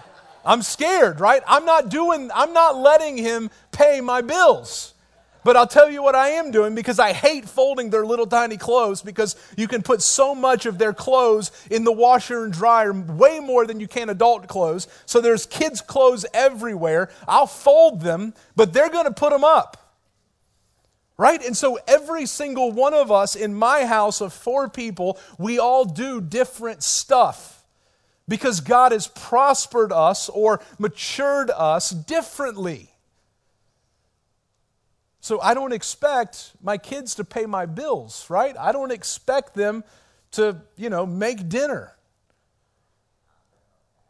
I'm 0.45 0.63
scared, 0.63 1.21
right? 1.21 1.43
I'm 1.47 1.65
not 1.65 1.91
doing, 1.91 2.31
I'm 2.35 2.53
not 2.53 2.77
letting 2.77 3.17
him 3.17 3.51
pay 3.71 4.01
my 4.01 4.23
bills. 4.23 4.95
But 5.45 5.57
I'll 5.57 5.67
tell 5.67 5.91
you 5.91 6.03
what 6.03 6.15
I 6.15 6.31
am 6.31 6.51
doing 6.51 6.75
because 6.75 6.99
I 6.99 7.13
hate 7.13 7.49
folding 7.49 7.91
their 7.91 8.05
little 8.05 8.27
tiny 8.27 8.57
clothes 8.57 9.03
because 9.03 9.37
you 9.57 9.69
can 9.69 9.83
put 9.83 10.03
so 10.03 10.35
much 10.35 10.67
of 10.67 10.79
their 10.79 10.93
clothes 10.93 11.53
in 11.71 11.85
the 11.85 11.93
washer 11.93 12.45
and 12.45 12.53
dryer, 12.53 12.93
way 12.93 13.41
more 13.41 13.67
than 13.67 13.81
you 13.81 13.89
can 13.89 14.11
adult 14.11 14.49
clothes. 14.49 14.89
So 15.07 15.21
there's 15.21 15.47
kids' 15.47 15.81
clothes 15.81 16.27
everywhere. 16.35 17.11
I'll 17.27 17.47
fold 17.47 18.01
them, 18.01 18.35
but 18.57 18.73
they're 18.73 18.91
going 18.91 19.07
to 19.07 19.13
put 19.13 19.31
them 19.31 19.45
up. 19.45 19.77
Right? 21.17 21.45
And 21.45 21.57
so 21.57 21.79
every 21.89 22.27
single 22.27 22.71
one 22.71 22.95
of 22.95 23.11
us 23.11 23.35
in 23.35 23.55
my 23.55 23.87
house 23.87 24.21
of 24.21 24.33
four 24.33 24.69
people, 24.69 25.19
we 25.37 25.59
all 25.59 25.85
do 25.85 26.21
different 26.21 26.83
stuff 26.83 27.65
because 28.29 28.61
God 28.61 28.93
has 28.93 29.07
prospered 29.07 29.93
us 29.93 30.29
or 30.29 30.61
matured 30.79 31.51
us 31.51 31.91
differently. 31.91 32.91
So 35.29 35.39
I 35.43 35.53
don't 35.53 35.75
expect 35.75 36.53
my 36.63 36.79
kids 36.79 37.17
to 37.17 37.23
pay 37.23 37.45
my 37.45 37.67
bills, 37.67 38.31
right? 38.31 38.57
I 38.57 38.73
don't 38.73 38.91
expect 38.91 39.53
them 39.53 39.85
to, 40.31 40.63
you 40.75 40.89
know, 40.89 41.05
make 41.05 41.51
dinner. 41.51 41.95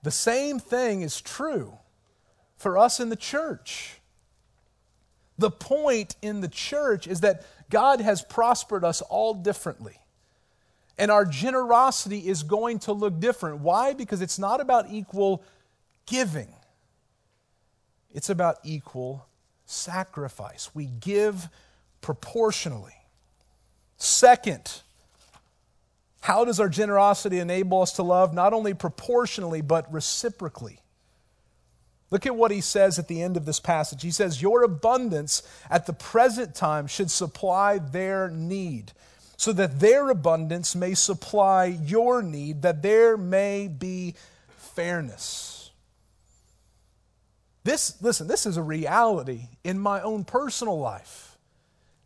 The 0.04 0.12
same 0.12 0.60
thing 0.60 1.02
is 1.02 1.20
true 1.20 1.76
for 2.56 2.78
us 2.78 3.00
in 3.00 3.08
the 3.08 3.16
church. 3.16 3.98
The 5.38 5.50
point 5.50 6.14
in 6.22 6.40
the 6.40 6.46
church 6.46 7.08
is 7.08 7.22
that 7.22 7.44
God 7.68 8.00
has 8.00 8.22
prospered 8.22 8.84
us 8.84 9.00
all 9.00 9.34
differently. 9.34 9.98
And 10.98 11.10
our 11.10 11.24
generosity 11.24 12.28
is 12.28 12.44
going 12.44 12.78
to 12.80 12.92
look 12.92 13.18
different. 13.18 13.58
Why? 13.58 13.92
Because 13.92 14.22
it's 14.22 14.38
not 14.38 14.60
about 14.60 14.88
equal 14.88 15.42
giving, 16.06 16.54
it's 18.14 18.30
about 18.30 18.58
equal 18.62 19.27
sacrifice. 19.68 20.70
We 20.74 20.86
give 20.86 21.48
proportionally. 22.00 22.94
Second, 23.98 24.80
how 26.20 26.44
does 26.44 26.60
our 26.60 26.68
generosity 26.68 27.38
enable 27.38 27.82
us 27.82 27.92
to 27.92 28.02
love 28.02 28.34
not 28.34 28.52
only 28.52 28.74
proportionally, 28.74 29.60
but 29.60 29.92
reciprocally? 29.92 30.80
Look 32.10 32.24
at 32.24 32.34
what 32.34 32.50
he 32.50 32.62
says 32.62 32.98
at 32.98 33.08
the 33.08 33.22
end 33.22 33.36
of 33.36 33.44
this 33.44 33.60
passage. 33.60 34.02
He 34.02 34.10
says, 34.10 34.40
Your 34.40 34.62
abundance 34.62 35.42
at 35.68 35.86
the 35.86 35.92
present 35.92 36.54
time 36.54 36.86
should 36.86 37.10
supply 37.10 37.78
their 37.78 38.30
need, 38.30 38.92
so 39.36 39.52
that 39.52 39.80
their 39.80 40.08
abundance 40.08 40.74
may 40.74 40.94
supply 40.94 41.66
your 41.66 42.22
need, 42.22 42.62
that 42.62 42.82
there 42.82 43.16
may 43.16 43.68
be 43.68 44.14
fairness. 44.56 45.57
This, 47.64 48.00
listen, 48.00 48.26
this 48.26 48.46
is 48.46 48.56
a 48.56 48.62
reality 48.62 49.48
in 49.64 49.78
my 49.78 50.00
own 50.00 50.24
personal 50.24 50.78
life. 50.78 51.36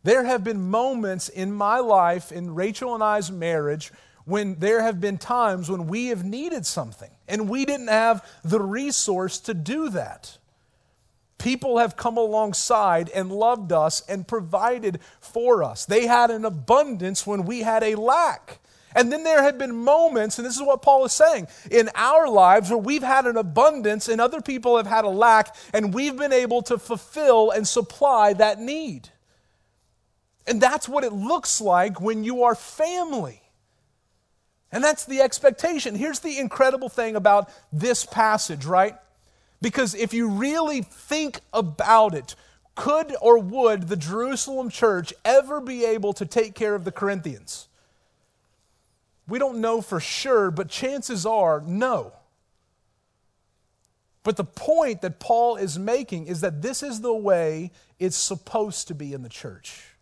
There 0.03 0.25
have 0.25 0.43
been 0.43 0.69
moments 0.69 1.29
in 1.29 1.53
my 1.53 1.79
life, 1.79 2.31
in 2.31 2.53
Rachel 2.53 2.93
and 2.93 3.03
I's 3.03 3.31
marriage, 3.31 3.91
when 4.25 4.55
there 4.55 4.81
have 4.81 4.99
been 4.99 5.17
times 5.17 5.69
when 5.69 5.87
we 5.87 6.07
have 6.07 6.23
needed 6.23 6.65
something 6.65 7.11
and 7.27 7.49
we 7.49 7.65
didn't 7.65 7.87
have 7.87 8.25
the 8.43 8.59
resource 8.59 9.39
to 9.41 9.53
do 9.53 9.89
that. 9.89 10.37
People 11.37 11.79
have 11.79 11.97
come 11.97 12.17
alongside 12.17 13.09
and 13.09 13.31
loved 13.31 13.73
us 13.73 14.01
and 14.07 14.27
provided 14.27 14.99
for 15.19 15.63
us. 15.63 15.85
They 15.85 16.07
had 16.07 16.31
an 16.31 16.45
abundance 16.45 17.27
when 17.27 17.43
we 17.43 17.61
had 17.61 17.83
a 17.83 17.95
lack. 17.95 18.59
And 18.95 19.11
then 19.11 19.23
there 19.23 19.41
have 19.41 19.57
been 19.57 19.75
moments, 19.75 20.37
and 20.37 20.45
this 20.45 20.55
is 20.55 20.61
what 20.61 20.81
Paul 20.81 21.05
is 21.05 21.13
saying, 21.13 21.47
in 21.71 21.89
our 21.95 22.27
lives 22.27 22.69
where 22.69 22.77
we've 22.77 23.03
had 23.03 23.25
an 23.25 23.37
abundance 23.37 24.07
and 24.07 24.21
other 24.21 24.41
people 24.41 24.77
have 24.77 24.87
had 24.87 25.05
a 25.05 25.09
lack, 25.09 25.55
and 25.73 25.93
we've 25.93 26.17
been 26.17 26.33
able 26.33 26.61
to 26.63 26.77
fulfill 26.77 27.51
and 27.51 27.67
supply 27.67 28.33
that 28.33 28.59
need. 28.59 29.09
And 30.45 30.59
that's 30.59 30.89
what 30.89 31.03
it 31.03 31.13
looks 31.13 31.61
like 31.61 32.01
when 32.01 32.23
you 32.23 32.43
are 32.43 32.55
family. 32.55 33.41
And 34.71 34.83
that's 34.83 35.05
the 35.05 35.21
expectation. 35.21 35.95
Here's 35.95 36.19
the 36.19 36.39
incredible 36.39 36.89
thing 36.89 37.15
about 37.15 37.49
this 37.71 38.05
passage, 38.05 38.65
right? 38.65 38.95
Because 39.61 39.93
if 39.95 40.13
you 40.13 40.27
really 40.29 40.81
think 40.81 41.39
about 41.53 42.13
it, 42.13 42.35
could 42.75 43.15
or 43.21 43.37
would 43.37 43.87
the 43.87 43.95
Jerusalem 43.95 44.69
church 44.69 45.13
ever 45.23 45.61
be 45.61 45.85
able 45.85 46.11
to 46.13 46.25
take 46.25 46.55
care 46.55 46.73
of 46.75 46.85
the 46.85 46.91
Corinthians? 46.91 47.67
We 49.27 49.39
don't 49.39 49.59
know 49.59 49.81
for 49.81 49.99
sure, 49.99 50.51
but 50.51 50.69
chances 50.69 51.25
are 51.25 51.61
no. 51.65 52.13
But 54.23 54.37
the 54.37 54.43
point 54.43 55.01
that 55.01 55.19
Paul 55.19 55.57
is 55.57 55.77
making 55.77 56.27
is 56.27 56.41
that 56.41 56.61
this 56.61 56.83
is 56.83 57.01
the 57.01 57.13
way 57.13 57.71
it's 57.99 58.17
supposed 58.17 58.87
to 58.87 58.95
be 58.95 59.13
in 59.13 59.21
the 59.21 59.29
church 59.29 59.93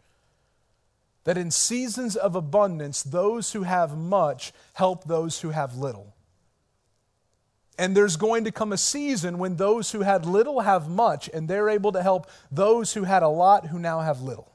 that 1.24 1.38
in 1.38 1.51
seasons 1.51 2.15
of 2.15 2.36
abundance, 2.36 3.03
those 3.03 3.53
who 3.53 3.63
have 3.63 3.95
much 3.95 4.53
help 4.74 5.03
those 5.05 5.41
who 5.41 5.49
have 5.49 5.78
little. 5.78 6.15
And 7.78 7.95
there's 7.95 8.15
going 8.15 8.43
to 8.45 8.51
come 8.51 8.74
a 8.74 8.78
season 8.78 9.38
when 9.38 9.55
those 9.55 9.91
who 9.91 10.01
had 10.01 10.26
little 10.26 10.61
have 10.61 10.89
much, 10.89 11.30
and 11.34 11.47
they're 11.47 11.69
able 11.69 11.91
to 11.93 12.01
help 12.01 12.30
those 12.51 12.93
who 12.93 13.03
had 13.03 13.24
a 13.24 13.30
lot 13.30 13.67
who 13.67 13.80
now 13.80 14.01
have 14.01 14.22
little. 14.22 14.51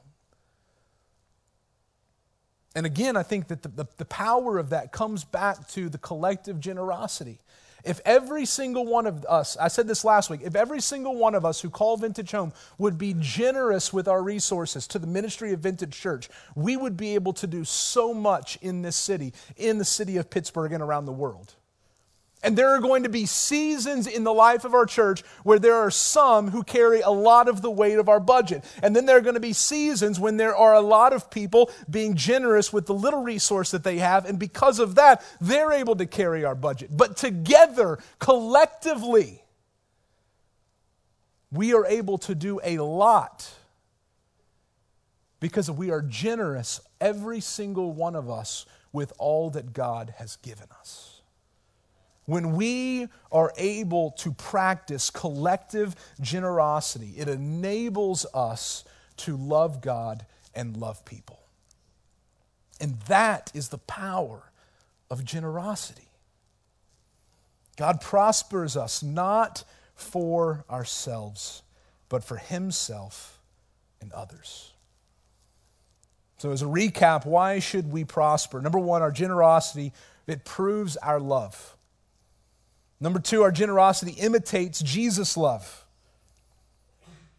And 2.77 2.85
again, 2.85 3.17
I 3.17 3.23
think 3.23 3.47
that 3.47 3.63
the, 3.63 3.69
the, 3.69 3.87
the 3.97 4.05
power 4.05 4.59
of 4.59 4.69
that 4.69 4.91
comes 4.91 5.23
back 5.23 5.67
to 5.69 5.89
the 5.89 5.97
collective 5.97 6.59
generosity. 6.59 7.39
If 7.83 7.99
every 8.05 8.45
single 8.45 8.85
one 8.85 9.07
of 9.07 9.25
us, 9.25 9.57
I 9.57 9.67
said 9.67 9.87
this 9.87 10.05
last 10.05 10.29
week, 10.29 10.41
if 10.43 10.55
every 10.55 10.79
single 10.79 11.15
one 11.15 11.33
of 11.33 11.43
us 11.43 11.59
who 11.59 11.71
call 11.71 11.97
Vintage 11.97 12.29
home 12.29 12.53
would 12.77 12.99
be 12.99 13.15
generous 13.17 13.91
with 13.91 14.07
our 14.07 14.21
resources 14.21 14.85
to 14.89 14.99
the 14.99 15.07
ministry 15.07 15.53
of 15.53 15.61
Vintage 15.61 15.99
Church, 15.99 16.29
we 16.53 16.77
would 16.77 16.95
be 16.95 17.15
able 17.15 17.33
to 17.33 17.47
do 17.47 17.65
so 17.65 18.13
much 18.13 18.59
in 18.61 18.83
this 18.83 18.95
city, 18.95 19.33
in 19.55 19.79
the 19.79 19.85
city 19.85 20.17
of 20.17 20.29
Pittsburgh, 20.29 20.71
and 20.71 20.83
around 20.83 21.05
the 21.05 21.11
world. 21.11 21.55
And 22.47 22.57
there 22.57 22.69
are 22.69 22.79
going 22.79 23.03
to 23.03 23.09
be 23.09 23.25
seasons 23.25 24.07
in 24.07 24.23
the 24.23 24.33
life 24.33 24.63
of 24.63 24.73
our 24.73 24.85
church 24.85 25.21
where 25.43 25.59
there 25.59 25.75
are 25.75 25.91
some 25.91 26.49
who 26.49 26.63
carry 26.63 27.01
a 27.01 27.09
lot 27.09 27.49
of 27.49 27.61
the 27.61 27.69
weight 27.69 27.99
of 27.99 28.07
our 28.07 28.21
budget. 28.21 28.63
And 28.81 28.95
then 28.95 29.05
there 29.05 29.17
are 29.17 29.21
going 29.21 29.33
to 29.33 29.41
be 29.41 29.51
seasons 29.51 30.17
when 30.17 30.37
there 30.37 30.55
are 30.55 30.73
a 30.73 30.79
lot 30.79 31.11
of 31.11 31.29
people 31.29 31.69
being 31.89 32.15
generous 32.15 32.71
with 32.71 32.85
the 32.85 32.93
little 32.93 33.21
resource 33.21 33.71
that 33.71 33.83
they 33.83 33.97
have. 33.97 34.23
And 34.23 34.39
because 34.39 34.79
of 34.79 34.95
that, 34.95 35.25
they're 35.41 35.73
able 35.73 35.97
to 35.97 36.05
carry 36.05 36.45
our 36.45 36.55
budget. 36.55 36.89
But 36.95 37.17
together, 37.17 37.99
collectively, 38.17 39.43
we 41.51 41.73
are 41.73 41.85
able 41.85 42.17
to 42.19 42.33
do 42.33 42.61
a 42.63 42.77
lot 42.77 43.53
because 45.41 45.69
we 45.69 45.91
are 45.91 46.01
generous, 46.01 46.79
every 47.01 47.41
single 47.41 47.91
one 47.91 48.15
of 48.15 48.29
us, 48.29 48.65
with 48.93 49.11
all 49.17 49.49
that 49.49 49.73
God 49.73 50.13
has 50.17 50.37
given 50.37 50.67
us. 50.79 51.16
When 52.27 52.57
we 52.57 53.07
are 53.31 53.53
able 53.57 54.11
to 54.17 54.33
practice 54.33 55.09
collective 55.09 55.95
generosity, 56.19 57.13
it 57.15 57.29
enables 57.29 58.25
us 58.33 58.83
to 59.17 59.37
love 59.37 59.79
God 59.79 60.25
and 60.53 60.75
love 60.75 61.05
people. 61.05 61.39
And 62.81 62.99
that 63.07 63.49
is 63.55 63.69
the 63.69 63.77
power 63.77 64.51
of 65.09 65.23
generosity. 65.23 66.09
God 67.77 68.01
prospers 68.01 68.75
us 68.75 69.01
not 69.01 69.63
for 69.95 70.65
ourselves, 70.69 71.63
but 72.09 72.25
for 72.25 72.35
Himself 72.35 73.39
and 74.01 74.11
others. 74.11 74.73
So, 76.39 76.51
as 76.51 76.61
a 76.61 76.65
recap, 76.65 77.25
why 77.25 77.59
should 77.59 77.89
we 77.89 78.03
prosper? 78.03 78.61
Number 78.61 78.79
one, 78.79 79.01
our 79.01 79.11
generosity, 79.11 79.93
it 80.27 80.43
proves 80.43 80.97
our 80.97 81.21
love. 81.21 81.76
Number 82.99 83.19
two, 83.19 83.43
our 83.43 83.51
generosity 83.51 84.13
imitates 84.13 84.81
Jesus' 84.81 85.37
love. 85.37 85.85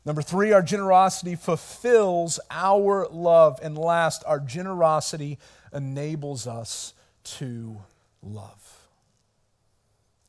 Number 0.05 0.23
three, 0.23 0.53
our 0.53 0.63
generosity 0.63 1.35
fulfills 1.35 2.39
our 2.51 3.09
love. 3.11 3.59
And 3.63 3.77
last, 3.77 4.23
our 4.27 4.41
generosity 4.41 5.39
enables 5.73 6.47
us 6.47 6.95
to 7.25 7.79
love. 8.23 8.89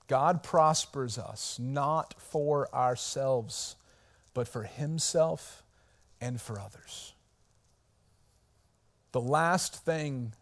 God 0.08 0.42
prospers 0.42 1.18
us 1.20 1.60
not 1.60 2.16
for 2.18 2.68
ourselves, 2.74 3.76
but 4.34 4.48
for 4.48 4.64
Himself 4.64 5.64
and 6.20 6.42
for 6.42 6.60
others. 6.60 7.14
The 9.12 9.22
last 9.22 9.86
thing 9.86 10.34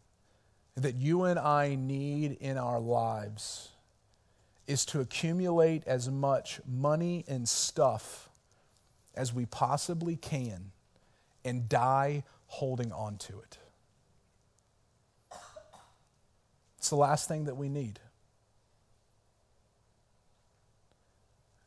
that 0.76 0.96
you 0.96 1.26
and 1.26 1.38
I 1.38 1.76
need 1.76 2.38
in 2.40 2.58
our 2.58 2.80
lives 2.80 3.70
is 4.68 4.86
to 4.86 4.99
accumulate 4.99 5.84
as 5.88 6.09
much 6.09 6.59
money 6.68 7.24
and 7.28 7.47
stuff 7.47 8.30
as 9.15 9.34
we 9.34 9.45
possibly 9.45 10.15
can 10.15 10.72
and 11.43 11.70
die 11.70 12.24
holding 12.47 12.91
on 12.91 13.18
to 13.18 13.39
it. 13.39 13.57
It's 16.78 16.89
the 16.89 16.95
last 16.95 17.28
thing 17.28 17.45
that 17.45 17.55
we 17.55 17.70
need. 17.70 17.99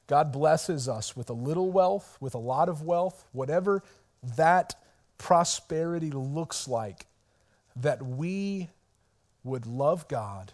God 0.07 0.33
blesses 0.33 0.89
us 0.89 1.17
with 1.17 1.31
a 1.31 1.35
little 1.35 1.71
wealth, 1.71 2.17
with 2.21 2.35
a 2.35 2.39
lot 2.39 2.69
of 2.69 2.83
wealth, 2.83 3.27
whatever 3.33 3.83
that 4.37 4.75
prosperity 5.19 6.11
looks 6.11 6.67
like, 6.67 7.07
that 7.77 8.03
we 8.03 8.69
would 9.45 9.67
love 9.67 10.09
God 10.09 10.53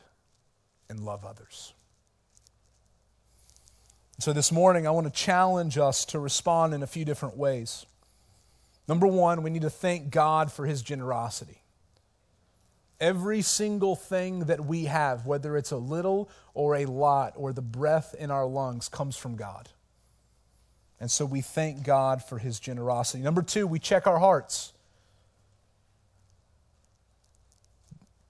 and 0.88 1.00
love 1.00 1.24
others. 1.24 1.72
So, 4.18 4.32
this 4.32 4.50
morning, 4.50 4.86
I 4.86 4.90
want 4.92 5.06
to 5.06 5.12
challenge 5.12 5.76
us 5.76 6.06
to 6.06 6.18
respond 6.18 6.72
in 6.72 6.82
a 6.82 6.86
few 6.86 7.04
different 7.04 7.36
ways. 7.36 7.84
Number 8.88 9.06
one, 9.06 9.42
we 9.42 9.50
need 9.50 9.62
to 9.62 9.70
thank 9.70 10.10
God 10.10 10.50
for 10.50 10.64
his 10.64 10.80
generosity. 10.80 11.60
Every 12.98 13.42
single 13.42 13.94
thing 13.94 14.40
that 14.44 14.64
we 14.64 14.84
have, 14.84 15.26
whether 15.26 15.54
it's 15.56 15.70
a 15.70 15.76
little 15.76 16.30
or 16.54 16.76
a 16.76 16.86
lot 16.86 17.34
or 17.36 17.52
the 17.52 17.60
breath 17.60 18.14
in 18.18 18.30
our 18.30 18.46
lungs, 18.46 18.88
comes 18.88 19.16
from 19.16 19.36
God. 19.36 19.68
And 20.98 21.10
so 21.10 21.26
we 21.26 21.42
thank 21.42 21.84
God 21.84 22.24
for 22.24 22.38
his 22.38 22.58
generosity. 22.58 23.22
Number 23.22 23.42
two, 23.42 23.66
we 23.66 23.78
check 23.78 24.06
our 24.06 24.18
hearts. 24.18 24.72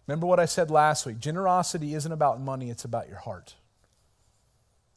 Remember 0.09 0.27
what 0.27 0.41
I 0.41 0.47
said 0.47 0.69
last 0.69 1.07
week 1.07 1.21
generosity 1.21 1.95
isn't 1.95 2.11
about 2.11 2.41
money, 2.41 2.71
it's 2.71 2.85
about 2.85 3.09
your 3.09 3.19
heart. 3.19 3.55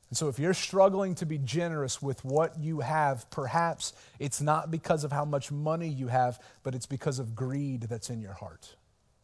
And 0.10 0.18
so, 0.18 0.28
if 0.28 0.40
you're 0.40 0.56
struggling 0.56 1.14
to 1.16 1.26
be 1.26 1.38
generous 1.38 2.02
with 2.02 2.26
what 2.26 2.58
you 2.60 2.80
have, 2.80 3.30
perhaps 3.30 3.94
it's 4.18 4.42
not 4.42 4.72
because 4.72 5.04
of 5.04 5.12
how 5.12 5.24
much 5.24 5.52
money 5.52 5.88
you 5.88 6.08
have, 6.08 6.40
but 6.64 6.74
it's 6.74 6.88
because 6.88 7.20
of 7.20 7.36
greed 7.36 7.84
that's 7.84 8.10
in 8.10 8.20
your 8.20 8.34
heart. 8.34 8.76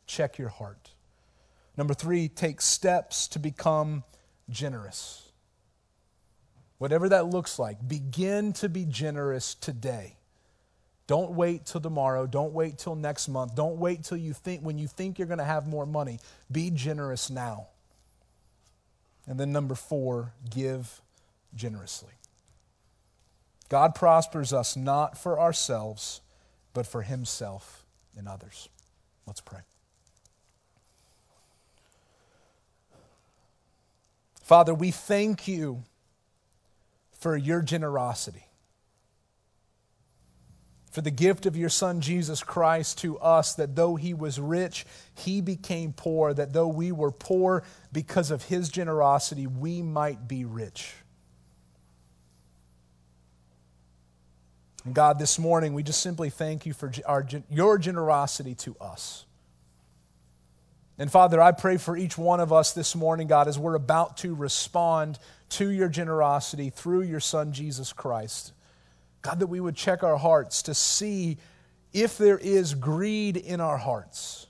Check 0.06 0.38
your 0.38 0.50
heart. 0.50 0.92
Number 1.76 1.96
three, 1.96 2.28
take 2.28 2.62
steps 2.62 3.28
to 3.30 3.40
become 3.40 4.04
generous. 4.50 5.32
Whatever 6.78 7.10
that 7.10 7.28
looks 7.28 7.58
like, 7.58 7.86
begin 7.88 8.54
to 8.54 8.70
be 8.70 8.86
generous 8.86 9.56
today. 9.56 10.18
Don't 11.08 11.32
wait 11.32 11.66
till 11.66 11.82
tomorrow. 11.82 12.28
Don't 12.28 12.54
wait 12.54 12.78
till 12.78 12.96
next 12.96 13.28
month. 13.28 13.56
Don't 13.56 13.78
wait 13.78 14.04
till 14.04 14.18
you 14.18 14.34
think 14.34 14.62
when 14.62 14.78
you 14.78 14.88
think 14.88 15.18
you're 15.18 15.28
going 15.28 15.40
to 15.40 15.44
have 15.44 15.68
more 15.68 15.86
money. 15.86 16.20
Be 16.52 16.72
generous 16.72 17.30
now. 17.30 17.68
And 19.28 19.40
then 19.40 19.52
number 19.52 19.76
4, 19.76 20.34
give 20.50 21.02
generously. 21.56 22.14
God 23.70 23.96
prospers 23.96 24.54
us 24.54 24.76
not 24.76 25.18
for 25.18 25.40
ourselves, 25.40 26.22
but 26.74 26.86
for 26.86 27.02
himself 27.02 27.86
and 28.16 28.28
others. 28.28 28.70
Let's 29.26 29.42
pray. 29.42 29.62
Father, 34.42 34.76
we 34.76 34.92
thank 34.92 35.48
you 35.48 35.84
for 37.12 37.36
your 37.36 37.64
generosity, 37.64 38.46
for 40.96 41.02
the 41.02 41.12
gift 41.12 41.46
of 41.46 41.58
your 41.58 41.68
Son, 41.68 42.00
Jesus 42.00 42.42
Christ, 42.42 43.00
to 43.00 43.20
us, 43.20 43.56
that 43.56 43.76
though 43.76 43.98
he 43.98 44.14
was 44.14 44.40
rich, 44.40 44.86
he 45.14 45.42
became 45.42 45.92
poor, 45.92 46.34
that 46.34 46.54
though 46.54 46.70
we 46.70 46.94
were 46.94 47.12
poor 47.12 47.64
because 47.92 48.32
of 48.32 48.44
his 48.44 48.70
generosity, 48.70 49.46
we 49.46 49.82
might 49.82 50.30
be 50.30 50.46
rich. 50.46 50.94
And 54.86 54.96
God, 54.96 55.20
this 55.20 55.38
morning, 55.38 55.74
we 55.74 55.84
just 55.84 56.00
simply 56.00 56.30
thank 56.30 56.66
you 56.66 56.72
for 56.72 56.90
our, 57.06 57.28
your 57.50 57.78
generosity 57.78 58.56
to 58.56 58.78
us. 58.80 59.26
And 60.98 61.12
Father, 61.12 61.42
I 61.42 61.52
pray 61.52 61.76
for 61.76 61.98
each 61.98 62.18
one 62.18 62.40
of 62.40 62.54
us 62.54 62.72
this 62.72 62.96
morning, 62.96 63.28
God, 63.28 63.50
as 63.50 63.60
we're 63.60 63.76
about 63.76 64.16
to 64.20 64.34
respond 64.34 65.20
to 65.50 65.70
your 65.70 65.90
generosity 65.90 66.70
through 66.70 67.02
your 67.02 67.20
Son, 67.20 67.52
Jesus 67.52 67.92
Christ. 67.92 68.54
God, 69.26 69.40
that 69.40 69.48
we 69.48 69.60
would 69.60 69.76
check 69.76 70.04
our 70.04 70.18
hearts 70.18 70.62
to 70.64 70.76
see 70.76 71.38
if 71.94 72.18
there 72.18 72.38
is 72.38 72.76
greed 72.76 73.38
in 73.38 73.60
our 73.60 73.78
hearts. 73.78 74.46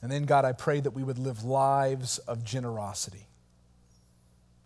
And 0.00 0.10
then, 0.10 0.24
God, 0.24 0.46
I 0.46 0.52
pray 0.52 0.80
that 0.80 0.92
we 0.92 1.02
would 1.02 1.18
live 1.18 1.44
lives 1.44 2.16
of 2.18 2.44
generosity. 2.44 3.26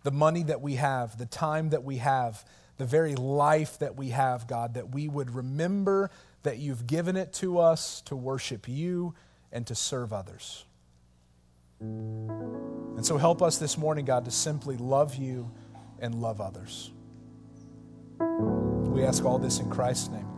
The 0.04 0.12
money 0.12 0.44
that 0.44 0.60
we 0.60 0.76
have, 0.76 1.18
the 1.18 1.26
time 1.26 1.70
that 1.70 1.82
we 1.82 1.96
have, 1.96 2.44
the 2.76 2.84
very 2.84 3.16
life 3.16 3.80
that 3.80 3.96
we 3.96 4.10
have, 4.10 4.46
God, 4.46 4.74
that 4.74 4.94
we 4.94 5.08
would 5.08 5.34
remember 5.34 6.10
that 6.44 6.58
you've 6.58 6.86
given 6.86 7.16
it 7.16 7.32
to 7.34 7.58
us 7.58 8.02
to 8.02 8.14
worship 8.14 8.68
you 8.68 9.14
and 9.50 9.66
to 9.66 9.74
serve 9.74 10.12
others. 10.12 10.64
And 11.80 13.04
so 13.04 13.18
help 13.18 13.42
us 13.42 13.58
this 13.58 13.76
morning, 13.76 14.04
God, 14.04 14.26
to 14.26 14.30
simply 14.30 14.76
love 14.76 15.16
you 15.16 15.50
and 15.98 16.14
love 16.14 16.40
others. 16.40 16.91
We 18.92 19.04
ask 19.04 19.24
all 19.24 19.38
this 19.38 19.60
in 19.60 19.70
Christ's 19.70 20.10
name. 20.10 20.31